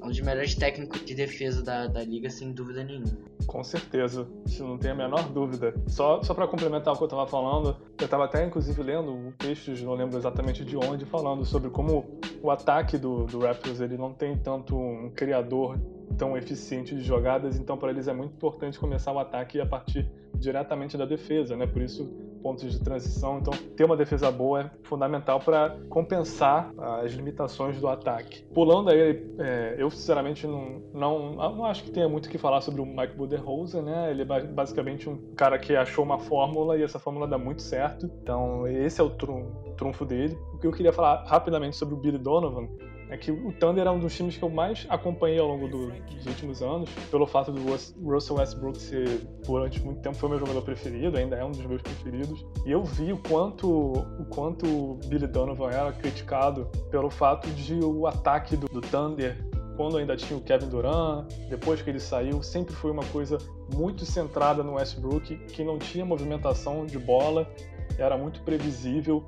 [0.00, 3.18] é um dos melhores técnicos de defesa da, da liga, sem dúvida nenhuma.
[3.46, 5.74] Com certeza, isso não tem a menor dúvida.
[5.86, 9.32] Só, só para complementar o que eu estava falando, eu estava até inclusive lendo um
[9.32, 13.96] texto, não lembro exatamente de onde, falando sobre como o ataque do, do Raptors ele
[13.96, 15.78] não tem tanto um criador
[16.16, 20.10] tão eficiente de jogadas, então para eles é muito importante começar o ataque a partir
[20.34, 21.66] diretamente da defesa, né?
[21.66, 22.08] Por isso
[22.42, 23.38] pontos de transição.
[23.38, 28.44] Então, ter uma defesa boa é fundamental para compensar as limitações do ataque.
[28.54, 32.60] Pulando aí, é, eu sinceramente não, não, não acho que tenha muito o que falar
[32.60, 34.10] sobre o Mike Budenholzer, né?
[34.10, 38.10] Ele é basicamente um cara que achou uma fórmula e essa fórmula dá muito certo.
[38.22, 40.38] Então, esse é o trunfo dele.
[40.54, 42.68] O que eu queria falar rapidamente sobre o Billy Donovan
[43.10, 45.90] é que o Thunder é um dos times que eu mais acompanhei ao longo do,
[45.90, 47.60] dos últimos anos, pelo fato do
[48.04, 51.82] Russell Westbrook ser, durante muito tempo, foi meu jogador preferido, ainda é um dos meus
[51.82, 52.44] preferidos.
[52.66, 58.06] E eu vi o quanto o quanto Billy Donovan era criticado pelo fato de o
[58.06, 59.36] ataque do, do Thunder
[59.76, 63.38] quando ainda tinha o Kevin Durant, depois que ele saiu, sempre foi uma coisa
[63.72, 67.48] muito centrada no Westbrook, que não tinha movimentação de bola,
[67.96, 69.24] era muito previsível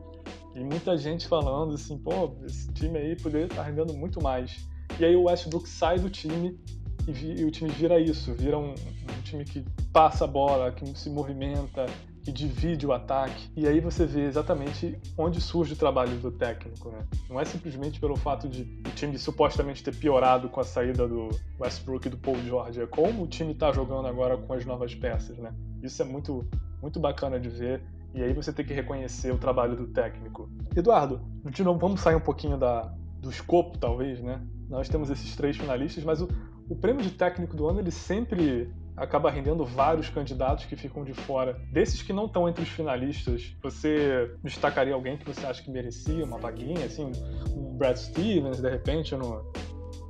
[0.60, 4.68] e muita gente falando assim, pô, esse time aí poderia estar rendendo muito mais.
[4.98, 6.60] E aí o Westbrook sai do time
[7.08, 10.70] e, vi, e o time vira isso, vira um, um, time que passa a bola,
[10.70, 11.86] que se movimenta,
[12.22, 13.50] que divide o ataque.
[13.56, 17.06] E aí você vê exatamente onde surge o trabalho do técnico, né?
[17.30, 21.30] Não é simplesmente pelo fato de o time supostamente ter piorado com a saída do
[21.58, 24.94] Westbrook e do Paul George, é como o time está jogando agora com as novas
[24.94, 25.54] peças, né?
[25.82, 26.46] Isso é muito,
[26.82, 27.82] muito bacana de ver.
[28.14, 30.50] E aí você tem que reconhecer o trabalho do técnico.
[30.74, 34.40] Eduardo, de novo, vamos sair um pouquinho da, do escopo, talvez, né?
[34.68, 36.28] Nós temos esses três finalistas, mas o,
[36.68, 41.14] o prêmio de técnico do ano ele sempre acaba rendendo vários candidatos que ficam de
[41.14, 41.58] fora.
[41.72, 46.24] Desses que não estão entre os finalistas, você destacaria alguém que você acha que merecia
[46.24, 47.10] uma vaguinha, assim,
[47.54, 49.50] um Brad Stevens, de repente, no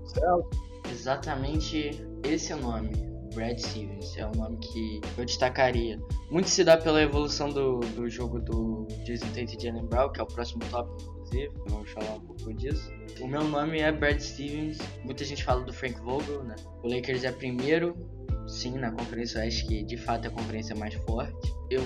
[0.04, 0.58] Celtics?
[0.90, 3.09] Exatamente esse é o nome.
[3.34, 6.00] Brad Stevens é o nome que eu destacaria.
[6.30, 10.20] Muito se dá pela evolução do, do jogo do Jason Tate e Jalen Brown, que
[10.20, 12.92] é o próximo tópico inclusive, vamos falar um pouco disso.
[13.20, 16.56] O meu nome é Brad Stevens, muita gente fala do Frank Vogel, né?
[16.82, 17.96] O Lakers é primeiro,
[18.46, 21.54] sim, na conferência acho que de fato é a conferência mais forte.
[21.70, 21.82] Eu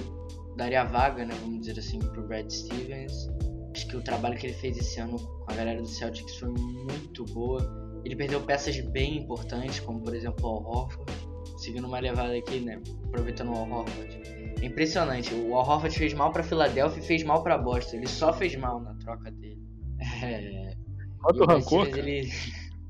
[0.57, 3.29] daria vaga, né, vamos dizer assim, pro Brad Stevens.
[3.75, 6.49] Acho que o trabalho que ele fez esse ano com a galera do Celtics foi
[6.49, 7.61] muito boa.
[8.05, 11.34] Ele perdeu peças bem importantes, como por exemplo o Al Horford.
[11.65, 14.21] Seguindo uma levada aqui, né, aproveitando o Al Horford
[14.61, 15.35] é impressionante.
[15.35, 17.97] O Al Horford fez mal para Philadelphia e fez mal para Boston.
[17.97, 19.63] Ele só fez mal na troca dele.
[20.23, 20.75] É...
[21.23, 21.87] Quanto rancor?
[21.97, 22.31] Ele...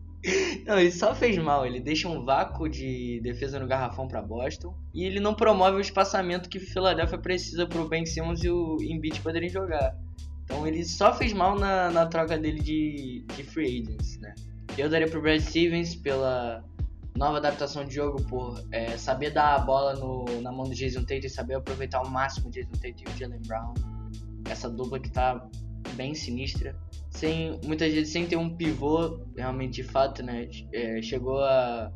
[0.66, 1.64] não, ele só fez mal.
[1.64, 5.80] Ele deixa um vácuo de defesa no garrafão para Boston e ele não promove o
[5.80, 9.96] espaçamento que Philadelphia precisa para o Ben Simmons e o Embiid poderem jogar.
[10.42, 14.34] Então ele só fez mal na, na troca dele de, de free agents, né?
[14.76, 16.64] Eu daria pro Brad Stevens pela
[17.16, 21.00] nova adaptação de jogo por é, saber dar a bola no, na mão do Jason
[21.00, 23.74] Tate e saber aproveitar ao máximo o Jason Tate e o Jalen Brown.
[24.48, 25.48] Essa dupla que tá
[25.94, 26.76] bem sinistra.
[27.10, 30.48] Sem, muitas vezes sem ter um pivô, realmente de fato, né?
[30.72, 31.92] É, chegou a.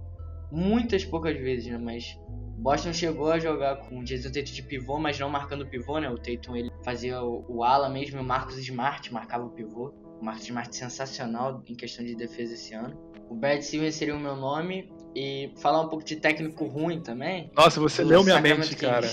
[0.51, 1.77] Muitas poucas vezes, né?
[1.77, 2.17] Mas
[2.59, 6.09] Boston chegou a jogar com o Jason Tate de pivô, mas não marcando pivô, né?
[6.09, 9.93] O Tatum ele fazia o, o ala mesmo, o Marcos Smart marcava o pivô.
[10.21, 12.97] O Marcos Smart sensacional em questão de defesa esse ano.
[13.29, 14.91] O Brad Stevens seria o meu nome.
[15.21, 17.51] E falar um pouco de técnico ruim também.
[17.57, 19.11] Nossa, você leu minha mente, cara.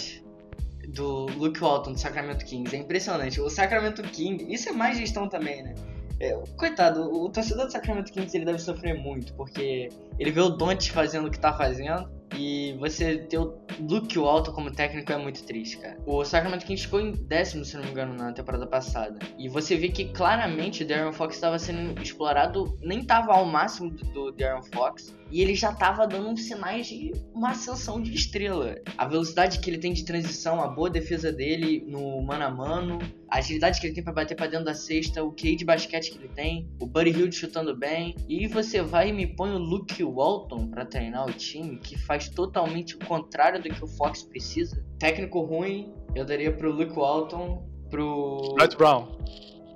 [0.90, 2.76] Do Luke Walton, do Sacramento Kings.
[2.76, 3.42] É impressionante.
[3.42, 5.74] O Sacramento Kings, isso é mais gestão também, né?
[6.20, 9.90] É, coitado, o torcedor do Sacramento Kings ele deve sofrer muito, porque
[10.20, 14.52] ele vê o Don't fazendo o que tá fazendo e você ter o Luke Walton
[14.52, 15.98] como técnico é muito triste, cara.
[16.06, 19.20] O Sacramento Kings ficou em décimo, se não me engano, na temporada passada.
[19.38, 23.90] E você vê que claramente o Darren Fox estava sendo explorado, nem estava ao máximo
[23.90, 25.14] do, do Darren Fox.
[25.32, 28.76] E ele já estava dando sinais de uma ascensão de estrela.
[28.98, 33.00] A velocidade que ele tem de transição, a boa defesa dele no mano a mano,
[33.30, 36.12] a agilidade que ele tem para bater para dentro da cesta, o QI de basquete
[36.12, 38.16] que ele tem, o Buddy Hill chutando bem.
[38.30, 42.30] E você vai e me põe o Luke Walton para treinar o time, que faz
[42.30, 44.86] totalmente o contrário do que o Fox precisa.
[45.00, 48.54] Técnico ruim, eu daria pro Luke Walton, pro.
[48.56, 49.18] Brett Brown.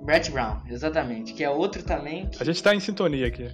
[0.02, 1.34] Brett Brown, exatamente.
[1.34, 2.28] Que é outro também.
[2.28, 2.42] Que...
[2.42, 3.50] A gente tá em sintonia aqui.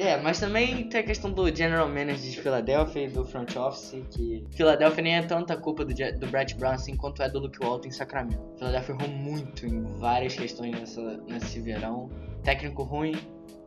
[0.00, 4.02] É, mas também tem a questão do General Manager de Philadelphia e do front office,
[4.10, 7.58] que Philadelphia nem é tanta culpa do, do Brett Brown assim quanto é do Luke
[7.62, 8.40] Walton em Sacramento.
[8.56, 12.08] Philadelphia errou muito em várias questões nessa, nesse verão.
[12.42, 13.14] Técnico ruim,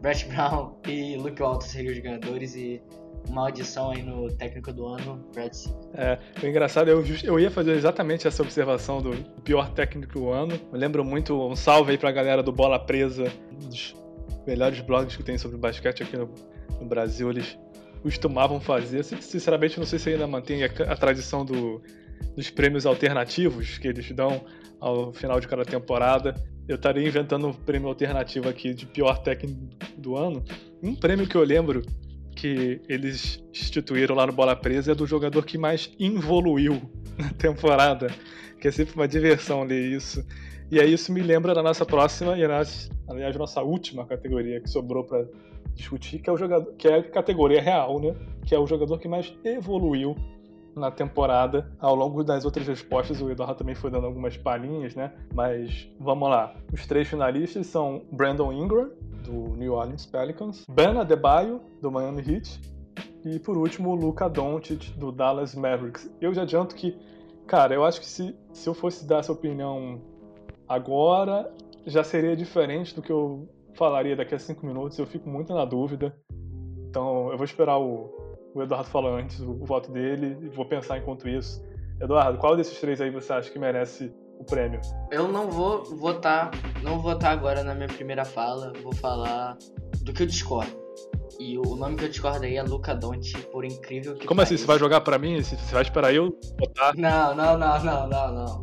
[0.02, 2.82] Brett Brown e Luke Walton seriam os ganhadores e
[3.30, 5.56] uma audição aí no técnico do ano, Brad.
[5.94, 9.12] É, o engraçado, eu, eu ia fazer exatamente essa observação do
[9.44, 10.60] pior técnico do ano.
[10.72, 13.96] Eu lembro muito, um salve aí pra galera do Bola Presa, dos
[14.46, 16.30] melhores blogs que tem sobre basquete aqui no,
[16.80, 17.58] no Brasil, eles
[18.02, 19.04] costumavam fazer.
[19.04, 21.82] Sinceramente, não sei se ainda mantém a, tradição do,
[22.36, 24.44] dos prêmios alternativos que eles dão
[24.80, 26.36] ao final de cada temporada.
[26.68, 29.60] Eu estaria inventando um prêmio alternativo aqui de pior técnico
[29.98, 30.44] do ano.
[30.82, 31.82] Um prêmio que eu lembro
[32.36, 36.82] que eles instituíram lá no Bola Presa é do jogador que mais evoluiu
[37.18, 38.08] na temporada.
[38.60, 40.26] Que é sempre uma diversão ler isso.
[40.74, 42.90] E aí isso me lembra da nossa próxima e aliás
[43.38, 45.24] nossa última categoria que sobrou para
[45.76, 48.16] discutir, que é o jogador, que é a categoria real, né?
[48.44, 50.16] Que é o jogador que mais evoluiu
[50.76, 51.72] na temporada.
[51.80, 55.14] Ao longo das outras respostas, o Eduardo também foi dando algumas palhinhas, né?
[55.32, 56.56] Mas vamos lá.
[56.74, 58.90] Os três finalistas são Brandon Ingram,
[59.24, 62.60] do New Orleans Pelicans, Ben Adebayo, do Miami Heat,
[63.24, 66.12] e por último o Luca Doncic, do Dallas Mavericks.
[66.20, 66.98] Eu já adianto que,
[67.46, 70.02] cara, eu acho que se, se eu fosse dar essa opinião
[70.68, 71.52] agora,
[71.86, 74.98] já seria diferente do que eu falaria daqui a cinco minutos.
[74.98, 76.16] Eu fico muito na dúvida.
[76.90, 78.10] Então eu vou esperar o,
[78.54, 81.64] o Eduardo falar antes o, o voto dele e vou pensar enquanto isso.
[82.02, 84.80] Eduardo, qual desses três aí você acha que merece o prêmio?
[85.12, 89.58] Eu não vou votar, não vou votar agora na minha primeira fala, vou falar
[90.02, 90.84] do que eu discordo.
[91.40, 94.56] E o nome que eu discordo aí é Luca Donte, por incrível que Como assim?
[94.56, 95.42] Você vai jogar pra mim?
[95.42, 96.96] Você vai esperar eu votar?
[96.96, 98.63] Não, não, não, não, não, não.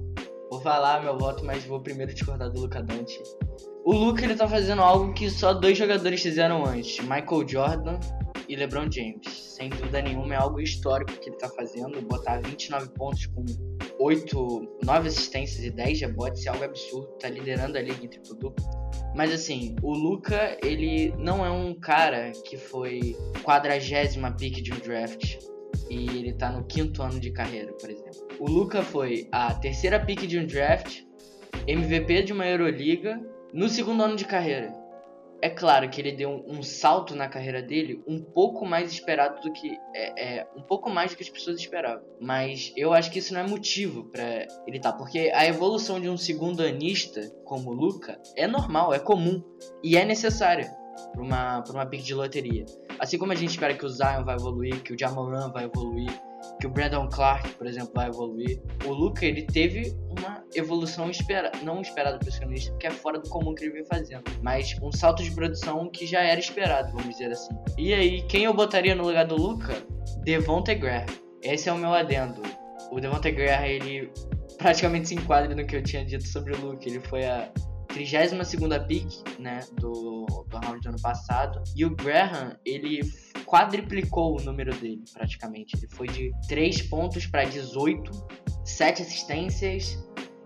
[0.51, 3.23] Vou falar meu voto, mas vou primeiro discordar do Luca Donte.
[3.85, 8.01] O Luca ele tá fazendo algo que só dois jogadores fizeram antes: Michael Jordan
[8.49, 9.29] e LeBron James.
[9.29, 12.03] Sem dúvida nenhuma, é algo histórico que ele tá fazendo.
[12.03, 13.45] Botar 29 pontos com
[14.01, 17.07] 8, 9 assistências e 10 rebotes é algo absurdo.
[17.21, 18.65] Tá liderando a liga em triplo duplo.
[19.15, 24.79] Mas assim, o Luca, ele não é um cara que foi quadragésima pick de um
[24.81, 25.39] draft
[25.89, 28.30] e ele tá no quinto ano de carreira, por exemplo.
[28.41, 31.03] O Luca foi a terceira pick de um draft,
[31.67, 33.21] MVP de uma Euroliga
[33.53, 34.75] no segundo ano de carreira.
[35.43, 39.53] É claro que ele deu um, salto na carreira dele um pouco mais esperado do
[39.53, 39.77] que.
[39.95, 42.03] É, é, um pouco mais do que as pessoas esperavam.
[42.19, 44.81] Mas eu acho que isso não é motivo para ele.
[44.81, 49.43] Tá, porque a evolução de um segundo anista como o Luca é normal, é comum
[49.85, 50.71] e é necessária
[51.13, 52.65] para uma, pra uma pick de loteria.
[53.01, 56.13] Assim como a gente espera que o Zion vai evoluir, que o Jamoran vai evoluir,
[56.61, 58.61] que o Brandon Clark, por exemplo, vai evoluir.
[58.85, 63.19] O Luca, ele teve uma evolução espera não esperada para o secundarista, porque é fora
[63.19, 66.93] do comum que ele vem fazendo, mas um salto de produção que já era esperado,
[66.93, 67.55] vamos dizer assim.
[67.79, 69.73] E aí, quem eu botaria no lugar do Luca?
[70.23, 71.07] Devonte Graham.
[71.43, 72.43] Esse é o meu adendo.
[72.93, 74.13] O Devonte Graham, ele
[74.59, 76.87] praticamente se enquadra no que eu tinha dito sobre o Luca.
[76.87, 77.51] Ele foi a
[77.91, 79.07] 32ª pick,
[79.39, 81.63] né, do, do round do ano passado.
[81.77, 83.01] E o Graham, ele
[83.45, 85.77] quadriplicou o número dele, praticamente.
[85.77, 88.11] Ele foi de 3 pontos para 18,
[88.65, 89.99] 7 assistências.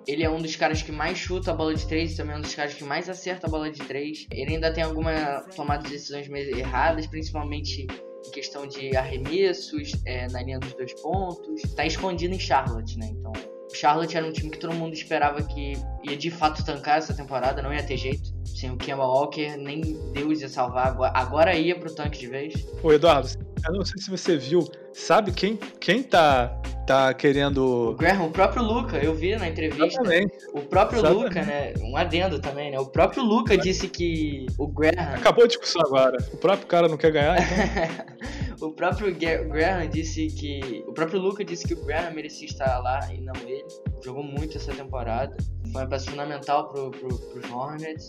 [0.07, 2.39] Ele é um dos caras que mais chuta a bola de 3 e também é
[2.39, 4.27] um dos caras que mais acerta a bola de 3.
[4.31, 7.87] Ele ainda tem alguma tomada de decisões meio erradas, principalmente
[8.27, 11.63] em questão de arremessos, é, na linha dos dois pontos.
[11.75, 13.07] Tá escondido em Charlotte, né?
[13.11, 13.33] Então
[13.75, 17.61] Charlotte era um time que todo mundo esperava que ia de fato tancar essa temporada,
[17.61, 18.33] não ia ter jeito.
[18.45, 19.81] Sem o Kemba Walker, nem
[20.13, 20.97] Deus ia salvar.
[21.15, 22.55] Agora, ia pro tanque de vez.
[22.83, 23.29] Ô Eduardo,
[23.67, 24.61] eu não sei se você viu,
[24.93, 27.91] sabe quem, quem tá, tá querendo.
[27.91, 29.85] O Graham, o próprio Luca, eu vi na entrevista.
[29.85, 30.37] Exatamente.
[30.53, 31.25] O próprio Exatamente.
[31.25, 31.75] Luca, né?
[31.81, 32.79] Um adendo também, né?
[32.79, 35.15] O próprio Luca disse que o Graham.
[35.15, 36.17] Acabou a discussão agora.
[36.33, 37.37] O próprio cara não quer ganhar.
[37.39, 38.15] Então...
[38.61, 40.83] O próprio Graham disse que.
[40.87, 43.65] O próprio Luca disse que o Graham merecia estar lá e não ele.
[44.03, 45.37] Jogou muito essa temporada.
[45.71, 48.09] Foi uma peça fundamental pro, pro, pros Hornets.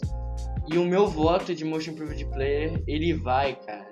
[0.71, 3.87] E o meu voto de Motion Improved Player, ele vai, cara,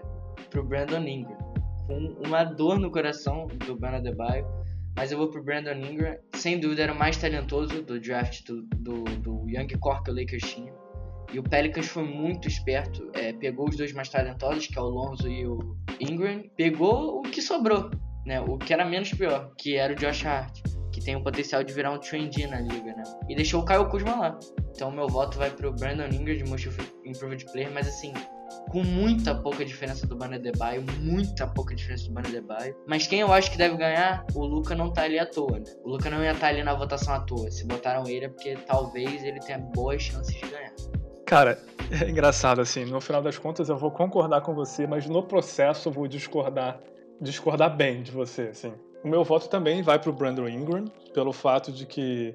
[0.49, 1.37] pro Brandon Ingram.
[1.85, 4.45] Com uma dor no coração do Ben Adebayo.
[4.95, 6.17] Mas eu vou pro Brandon Ingram.
[6.35, 10.15] Sem dúvida, era o mais talentoso do draft do, do, do Young Core que o
[10.15, 10.73] Lakers tinha.
[11.33, 14.85] E o Pelicans foi muito esperto, é, pegou os dois mais talentosos, que é o
[14.85, 17.89] Lonzo e o Ingram, pegou o que sobrou,
[18.23, 18.39] né?
[18.39, 20.59] O que era menos pior, que era o Josh Hart,
[20.91, 23.03] que tem o potencial de virar um trendy na liga, né?
[23.27, 24.39] E deixou o Kyle Kuzma lá.
[24.75, 26.69] Então meu voto vai pro Brandon Ingram de Most
[27.03, 28.13] Improved Player, mas assim,
[28.69, 32.75] com muita pouca diferença do Bana Debaio, muita pouca diferença do Bana Debaio.
[32.87, 35.65] Mas quem eu acho que deve ganhar, o Luca não tá ali à toa, né?
[35.83, 37.49] O Luca não ia estar tá ali na votação à toa.
[37.51, 40.73] Se botaram ele é porque talvez ele tenha boas chances de ganhar.
[41.25, 41.57] Cara,
[41.91, 45.89] é engraçado, assim, no final das contas eu vou concordar com você, mas no processo
[45.89, 46.79] eu vou discordar,
[47.19, 48.73] discordar bem de você, assim.
[49.03, 52.33] O meu voto também vai pro Brandon Ingram, pelo fato de que,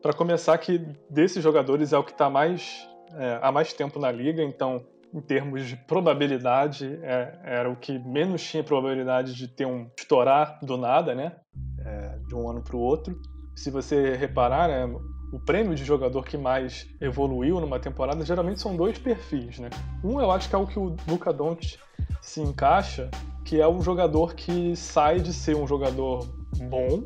[0.00, 0.78] para começar, que
[1.10, 5.20] desses jogadores é o que está mais, é, há mais tempo na liga, então, em
[5.20, 10.76] termos de probabilidade, é, era o que menos tinha probabilidade de ter um estourar do
[10.76, 11.36] nada, né,
[11.84, 13.18] é, de um ano para o outro.
[13.54, 14.86] Se você reparar, né,
[15.32, 19.68] o prêmio de jogador que mais evoluiu numa temporada geralmente são dois perfis, né?
[20.02, 21.78] Um eu acho que é o que o Luca Doncic
[22.22, 23.10] se encaixa,
[23.44, 26.26] que é o jogador que sai de ser um jogador
[26.70, 27.02] bom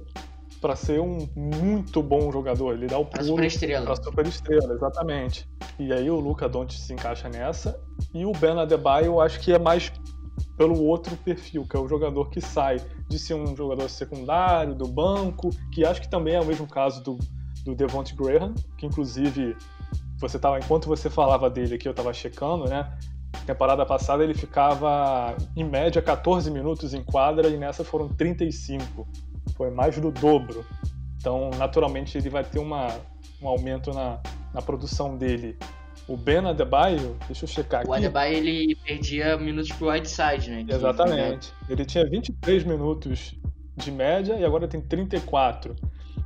[0.62, 2.72] para ser um muito bom jogador.
[2.72, 3.85] Ele dá o pulo para super estrela.
[3.85, 5.46] Pra super estrela, exatamente.
[5.79, 7.79] E aí o Luca Doncic se encaixa nessa.
[8.14, 9.92] E o Ben Adebayo eu acho que é mais
[10.57, 14.87] pelo outro perfil, que é o jogador que sai de ser um jogador secundário, do
[14.87, 17.18] banco, que acho que também é o mesmo caso do
[17.64, 19.57] do Devonte Graham, que inclusive
[20.18, 22.97] você tava, enquanto você falava dele aqui, eu estava checando, né?
[23.47, 29.07] Temporada passada ele ficava em média 14 minutos em quadra e nessa foram 35.
[29.57, 30.64] Foi mais do dobro.
[31.18, 32.88] Então, naturalmente, ele vai ter uma,
[33.40, 34.20] um aumento na,
[34.53, 35.57] na produção dele.
[36.09, 37.90] O Ben Adebayo, deixa eu checar aqui.
[37.90, 40.66] O Adebayo ele perdia minutos pro Whiteside, né?
[40.68, 41.53] Exatamente.
[41.68, 43.36] Ele tinha 23 minutos
[43.76, 45.76] de média e agora tem 34.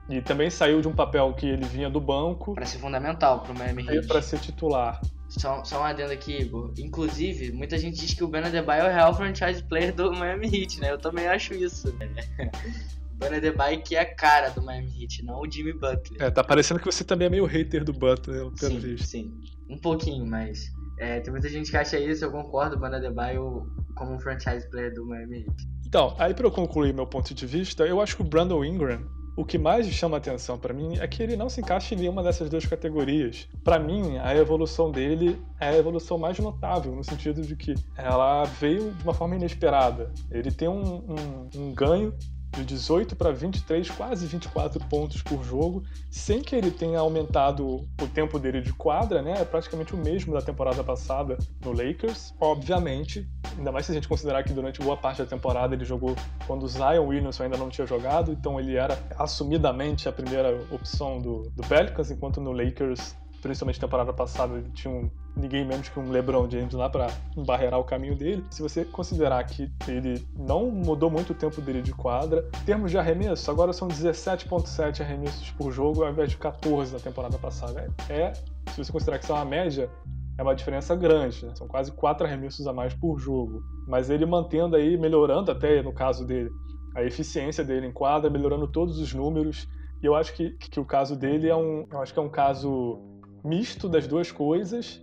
[0.09, 2.55] E também saiu de um papel que ele vinha do banco.
[2.55, 4.07] Para ser fundamental pro Miami Heat.
[4.07, 5.01] Para ser titular.
[5.29, 6.73] Só, só um adendo aqui, Igor.
[6.79, 10.47] Inclusive, muita gente diz que o Ben Adebayo é o real franchise player do Miami
[10.47, 10.93] Heat, né?
[10.93, 11.93] Eu também acho isso.
[13.17, 16.21] Bana Debye que é a cara do Miami Heat, não o Jimmy Butler.
[16.21, 19.07] É, tá parecendo que você também é meio hater do Butler, pelo sim, visto.
[19.07, 23.67] Sim, um pouquinho, mas é, tem muita gente que acha isso, eu concordo, Bana Debaio
[23.97, 25.77] como um franchise player do Miami Heat.
[25.87, 29.07] Então, aí para eu concluir meu ponto de vista, eu acho que o Brandon Ingram,
[29.37, 32.23] o que mais chama atenção para mim é que ele não se encaixa em nenhuma
[32.23, 33.47] dessas duas categorias.
[33.63, 38.45] Para mim, a evolução dele é a evolução mais notável, no sentido de que ela
[38.45, 40.13] veio de uma forma inesperada.
[40.31, 42.15] Ele tem um, um, um ganho
[42.53, 47.67] de 18 para 23, quase 24 pontos por jogo, sem que ele tenha aumentado
[48.01, 49.35] o tempo dele de quadra, né?
[49.41, 52.35] É praticamente o mesmo da temporada passada no Lakers.
[52.41, 53.29] Obviamente,
[53.59, 56.15] ainda mais se a gente considerar que durante boa parte da temporada ele jogou
[56.47, 61.21] quando o Zion Williamson ainda não tinha jogado, então ele era assumidamente a primeira opção
[61.21, 66.11] do, do Pelicans, enquanto no Lakers principalmente temporada passada, tinha um, ninguém menos que um
[66.11, 68.45] LeBron James lá para embarrear o caminho dele.
[68.51, 72.91] Se você considerar que ele não mudou muito o tempo dele de quadra, em termos
[72.91, 77.89] de arremesso, agora são 17,7 arremessos por jogo ao invés de 14 na temporada passada.
[78.09, 79.91] É, se você considerar que isso é uma média,
[80.39, 81.55] é uma diferença grande, né?
[81.55, 83.63] são quase quatro arremessos a mais por jogo.
[83.87, 86.51] Mas ele mantendo aí, melhorando até no caso dele,
[86.95, 89.69] a eficiência dele em quadra, melhorando todos os números.
[90.03, 92.29] E eu acho que, que o caso dele é um, eu acho que é um
[92.29, 93.01] caso
[93.47, 95.01] misto das duas coisas,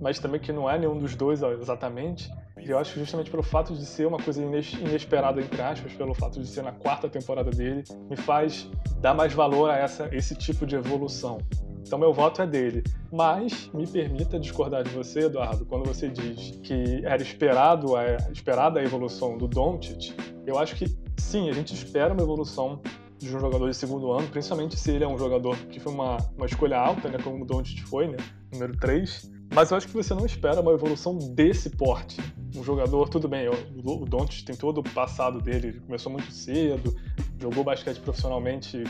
[0.00, 2.30] mas também que não é nenhum dos dois exatamente.
[2.58, 6.14] E eu acho que justamente pelo fato de ser uma coisa inesperada, entre aspas, pelo
[6.14, 8.68] fato de ser na quarta temporada dele, me faz
[9.00, 11.38] dar mais valor a essa, esse tipo de evolução.
[11.86, 12.82] Então meu voto é dele.
[13.12, 18.80] Mas me permita discordar de você, Eduardo, quando você diz que era esperado a, esperada
[18.80, 20.14] a evolução do Doncic.
[20.46, 20.86] Eu acho que
[21.18, 22.80] sim, a gente espera uma evolução
[23.18, 26.18] de um jogador de segundo ano, principalmente se ele é um jogador que foi uma,
[26.36, 28.16] uma escolha alta, né, como o Doncic foi, né,
[28.52, 29.30] número 3.
[29.54, 32.20] Mas eu acho que você não espera uma evolução desse porte.
[32.54, 36.94] Um jogador, tudo bem, o, Doncic tem todo o passado dele, começou muito cedo,
[37.38, 38.82] jogou basquete profissionalmente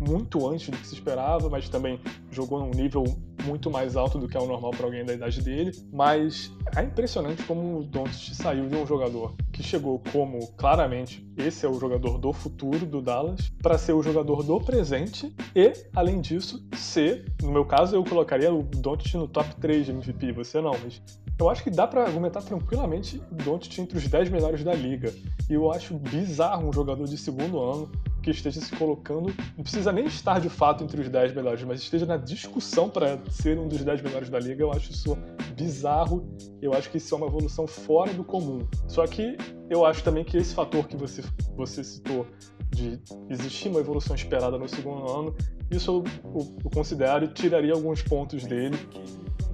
[0.00, 3.04] muito antes do que se esperava, mas também jogou num nível
[3.44, 5.72] muito mais alto do que é o normal para alguém da idade dele.
[5.92, 11.64] Mas é impressionante como o Doncic saiu de um jogador que chegou como claramente esse
[11.64, 16.20] é o jogador do futuro do Dallas para ser o jogador do presente e, além
[16.20, 20.60] disso, ser, no meu caso, eu colocaria o Doncic no top 3 de MVP, você
[20.60, 21.00] não, mas
[21.38, 25.14] eu acho que dá para argumentar tranquilamente o Doncic entre os 10 melhores da liga.
[25.48, 27.90] E eu acho bizarro um jogador de segundo ano
[28.20, 31.80] que esteja se colocando, não precisa nem estar de fato entre os 10 melhores, mas
[31.80, 35.16] esteja na discussão para ser um dos 10 melhores da liga, eu acho isso
[35.56, 36.26] bizarro.
[36.60, 38.66] Eu acho que isso é uma evolução fora do comum.
[38.88, 39.36] Só que
[39.68, 41.22] eu acho também que esse fator que você,
[41.56, 42.26] você citou
[42.70, 45.34] de existir uma evolução esperada no segundo ano,
[45.70, 48.76] isso eu, eu, eu considero e tiraria alguns pontos dele.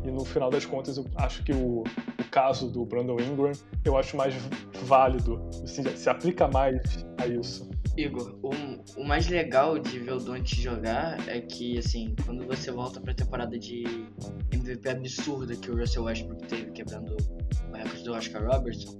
[0.04, 3.52] E no final das contas, eu acho que o, o caso do Brandon Ingram
[3.84, 4.34] eu acho mais
[4.84, 7.68] válido, assim, se aplica mais a isso.
[7.96, 12.70] Igor, o, o mais legal de ver o Dante jogar é que, assim, quando você
[12.70, 13.84] volta pra temporada de
[14.52, 18.94] MVP absurda que o Russell Westbrook teve, quebrando o recorde do Oscar Robertson,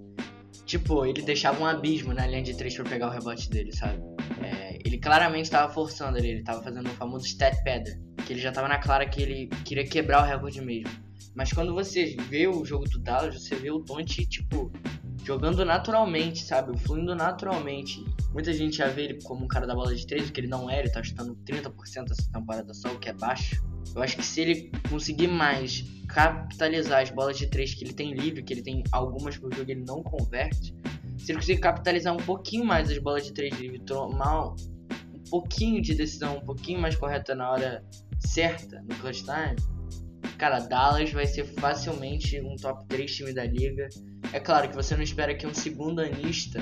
[0.64, 4.03] tipo, ele deixava um abismo na linha de três pra pegar o rebote dele, sabe?
[4.42, 8.40] É, ele claramente estava forçando ali, ele estava fazendo o famoso stat padder, que ele
[8.40, 10.90] já estava na clara que ele queria quebrar o recorde mesmo.
[11.34, 14.72] Mas quando você vê o jogo do Dallas, você vê o Dante, tipo,
[15.27, 16.79] jogando naturalmente, sabe?
[16.79, 18.05] Fluindo naturalmente.
[18.33, 20.47] Muita gente já vê ele como um cara da bola de 3, o que ele
[20.47, 23.61] não é, ele tá chutando 30% essa temporada só, o que é baixo.
[23.93, 28.14] Eu acho que se ele conseguir mais capitalizar as bolas de 3 que ele tem
[28.14, 30.72] livre, que ele tem algumas por jogo ele não converte,
[31.18, 35.83] se ele conseguir capitalizar um pouquinho mais as bolas de 3 livre, tomar um pouquinho
[35.83, 37.85] de decisão, um pouquinho mais correta na hora
[38.20, 39.57] certa, no clutch time,
[40.37, 43.89] cara, Dallas vai ser facilmente um top 3 time da liga.
[44.32, 46.61] É claro que você não espera que um segundo anista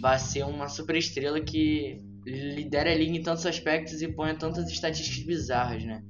[0.00, 4.70] vá ser uma super estrela que lidera a liga em tantos aspectos e ponha tantas
[4.70, 6.02] estatísticas bizarras, né?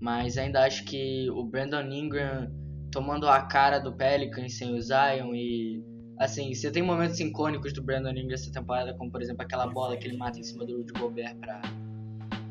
[0.00, 2.52] Mas ainda acho que o Brandon Ingram
[2.90, 5.82] tomando a cara do Pelicans sem o Zion e
[6.18, 9.96] assim, você tem momentos icônicos do Brandon Ingram essa temporada, como por exemplo aquela bola
[9.96, 11.60] que ele mata em cima do Rudy Gobert para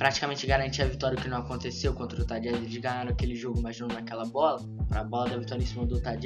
[0.03, 3.79] praticamente garantir a vitória que não aconteceu contra o Utah Eles ganharam aquele jogo, mas
[3.79, 4.61] não naquela bola.
[4.91, 6.17] A bola da vitória em cima do Utah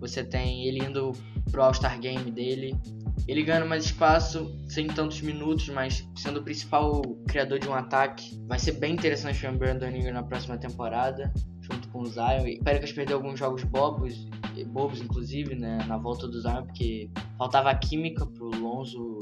[0.00, 1.12] Você tem ele indo
[1.50, 2.78] pro All-Star Game dele.
[3.26, 8.38] Ele ganhando mais espaço, sem tantos minutos, mas sendo o principal criador de um ataque.
[8.46, 11.32] Vai ser bem interessante ver o Brandon Ingram na próxima temporada,
[11.62, 12.46] junto com o Zion.
[12.46, 14.28] E Pelicans perdeu alguns jogos bobos,
[14.66, 17.08] bobos inclusive, né, na volta do Zion, porque
[17.38, 19.20] faltava química pro Lonzo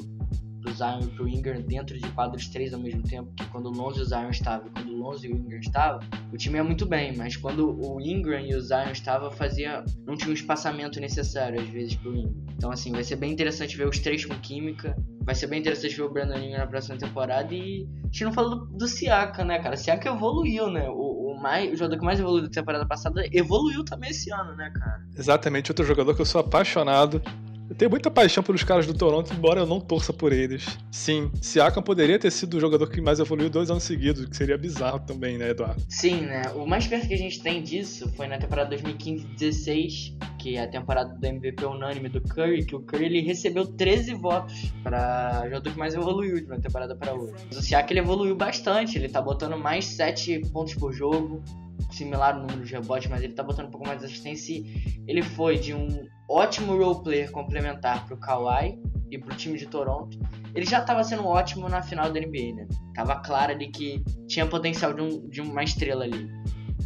[0.62, 3.70] pro Zion e pro Ingram dentro de quadros três ao mesmo tempo, que quando o
[3.70, 6.00] Lonzo e o Zion estavam, quando o Lonzo e o Ingram estavam,
[6.32, 10.16] o time ia muito bem, mas quando o Ingram e o Zion estavam, fazia não
[10.16, 12.34] tinha um espaçamento necessário às vezes pro Ingram.
[12.56, 15.96] Então assim, vai ser bem interessante ver os três com química vai ser bem interessante
[15.96, 17.54] ver o Brandon Ingram na próxima temporada.
[17.54, 19.74] E a gente não falou do, do Siaka, né, cara?
[19.74, 20.88] O Siaka evoluiu, né?
[20.88, 24.54] O, o, mais, o jogador que mais evoluiu da temporada passada evoluiu também esse ano,
[24.56, 25.02] né, cara?
[25.16, 27.22] Exatamente, outro jogador que eu sou apaixonado.
[27.68, 30.66] Eu tenho muita paixão pelos caras do Toronto, embora eu não torça por eles.
[30.90, 34.58] Sim, Siakam poderia ter sido o jogador que mais evoluiu dois anos seguidos, que seria
[34.58, 35.82] bizarro também, né, Eduardo?
[35.88, 36.42] Sim, né?
[36.54, 40.68] O mais perto que a gente tem disso foi na temporada 2015-16, que é a
[40.68, 45.70] temporada do MVP unânime do Curry, que o Curry ele recebeu 13 votos para jogador
[45.70, 47.36] que mais evoluiu de uma temporada para outra.
[47.46, 51.42] Mas o Siakam ele evoluiu bastante, ele tá botando mais 7 pontos por jogo,
[51.90, 54.52] similar no número de rebotes, mas ele tá botando um pouco mais de assistência.
[54.52, 58.78] E ele foi de um ótimo role player complementar pro Kawhi
[59.10, 60.18] e pro time de Toronto.
[60.54, 62.68] Ele já estava sendo ótimo na final da NBA, né?
[62.94, 66.30] Tava claro ali que tinha potencial de, um, de uma estrela ali.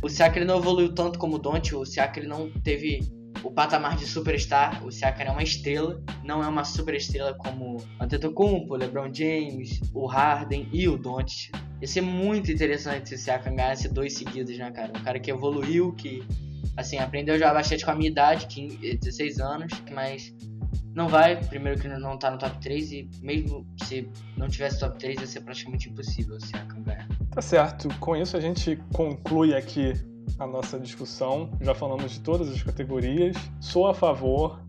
[0.03, 3.01] O Siakam não evoluiu tanto como o Don't, o Siakam não teve
[3.43, 4.85] o patamar de superstar.
[4.85, 10.69] O Siakam é uma estrela, não é uma superestrela como Antetokounmpo, LeBron James, o Harden
[10.73, 11.53] e o Doncic.
[11.81, 14.91] Ia ser muito interessante se o Siakam ganhasse dois seguidos, né, cara?
[14.97, 16.27] Um cara que evoluiu, que,
[16.77, 20.35] assim, aprendeu a jogar basquete com a minha idade, 15, 16 anos, mas
[20.95, 24.99] não vai, primeiro que não tá no top 3 e mesmo se não tivesse top
[24.99, 27.07] 3 ia ser praticamente impossível o Siakam ganhar.
[27.31, 29.93] Tá certo, com isso a gente conclui aqui
[30.39, 31.51] a nossa discussão.
[31.61, 33.37] Já falamos de todas as categorias.
[33.61, 34.61] Sou a favor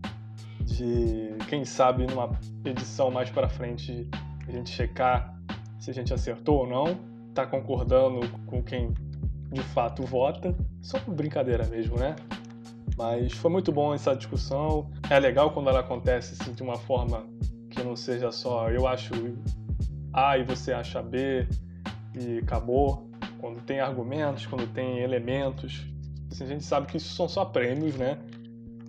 [0.64, 4.08] de, quem sabe, numa edição mais para frente,
[4.46, 5.34] a gente checar
[5.88, 6.98] se a gente acertou ou não.
[7.34, 8.92] Tá concordando com quem
[9.50, 10.54] de fato vota.
[10.82, 12.14] Só por brincadeira mesmo, né?
[12.96, 14.90] Mas foi muito bom essa discussão.
[15.08, 17.26] É legal quando ela acontece assim, de uma forma
[17.70, 19.12] que não seja só eu acho
[20.12, 21.46] A e você acha B
[22.18, 23.08] e acabou
[23.40, 25.86] quando tem argumentos, quando tem elementos.
[26.30, 28.18] Assim, a gente sabe que isso são só prêmios, né?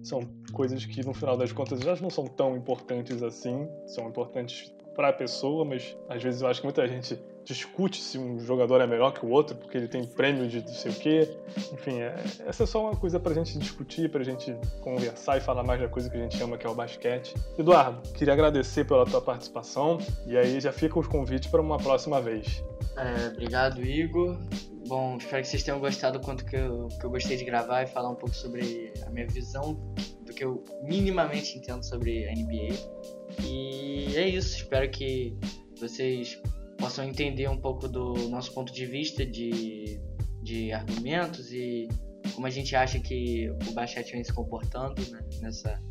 [0.04, 0.22] São
[0.52, 5.08] coisas que no final das contas já não são tão importantes assim, são importantes para
[5.08, 8.86] a pessoa, mas às vezes eu acho que muita gente discute se um jogador é
[8.86, 11.38] melhor que o outro porque ele tem prêmio de não sei o quê.
[11.72, 12.14] Enfim, é,
[12.46, 15.88] essa é só uma coisa pra gente discutir, pra gente conversar e falar mais da
[15.88, 17.34] coisa que a gente ama, que é o basquete.
[17.58, 22.20] Eduardo, queria agradecer pela tua participação e aí já fica os convites para uma próxima
[22.20, 22.62] vez.
[22.98, 24.38] É, obrigado, Igor.
[24.86, 27.84] Bom, espero que vocês tenham gostado do quanto que eu, que eu gostei de gravar
[27.84, 29.80] e falar um pouco sobre a minha visão
[30.26, 33.19] do que eu minimamente entendo sobre a NBA.
[33.46, 35.38] E é isso, espero que
[35.80, 36.42] vocês
[36.78, 40.00] possam entender um pouco do nosso ponto de vista de,
[40.42, 41.88] de argumentos e
[42.34, 45.82] como a gente acha que o basquete vem se comportando né, nessa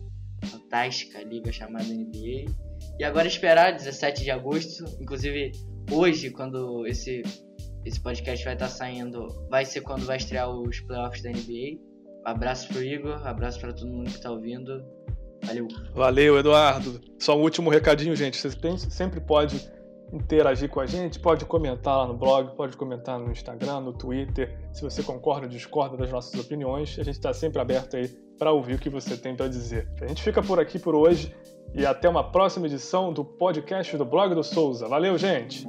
[0.44, 2.50] fantástica liga chamada NBA.
[2.98, 5.52] E agora esperar 17 de agosto, inclusive
[5.90, 7.22] hoje, quando esse,
[7.84, 11.78] esse podcast vai estar saindo, vai ser quando vai estrear os playoffs da NBA.
[12.24, 14.84] Abraço pro Igor, abraço para todo mundo que está ouvindo.
[15.44, 15.68] Valeu.
[15.94, 17.00] Valeu, Eduardo.
[17.18, 18.36] Só um último recadinho, gente.
[18.36, 18.50] Você
[18.90, 19.70] sempre pode
[20.12, 24.58] interagir com a gente, pode comentar lá no blog, pode comentar no Instagram, no Twitter,
[24.72, 26.96] se você concorda ou discorda das nossas opiniões.
[26.98, 28.08] A gente está sempre aberto aí
[28.38, 29.88] para ouvir o que você tem para dizer.
[30.00, 31.34] A gente fica por aqui por hoje
[31.74, 34.88] e até uma próxima edição do podcast do Blog do Souza.
[34.88, 35.66] Valeu, gente!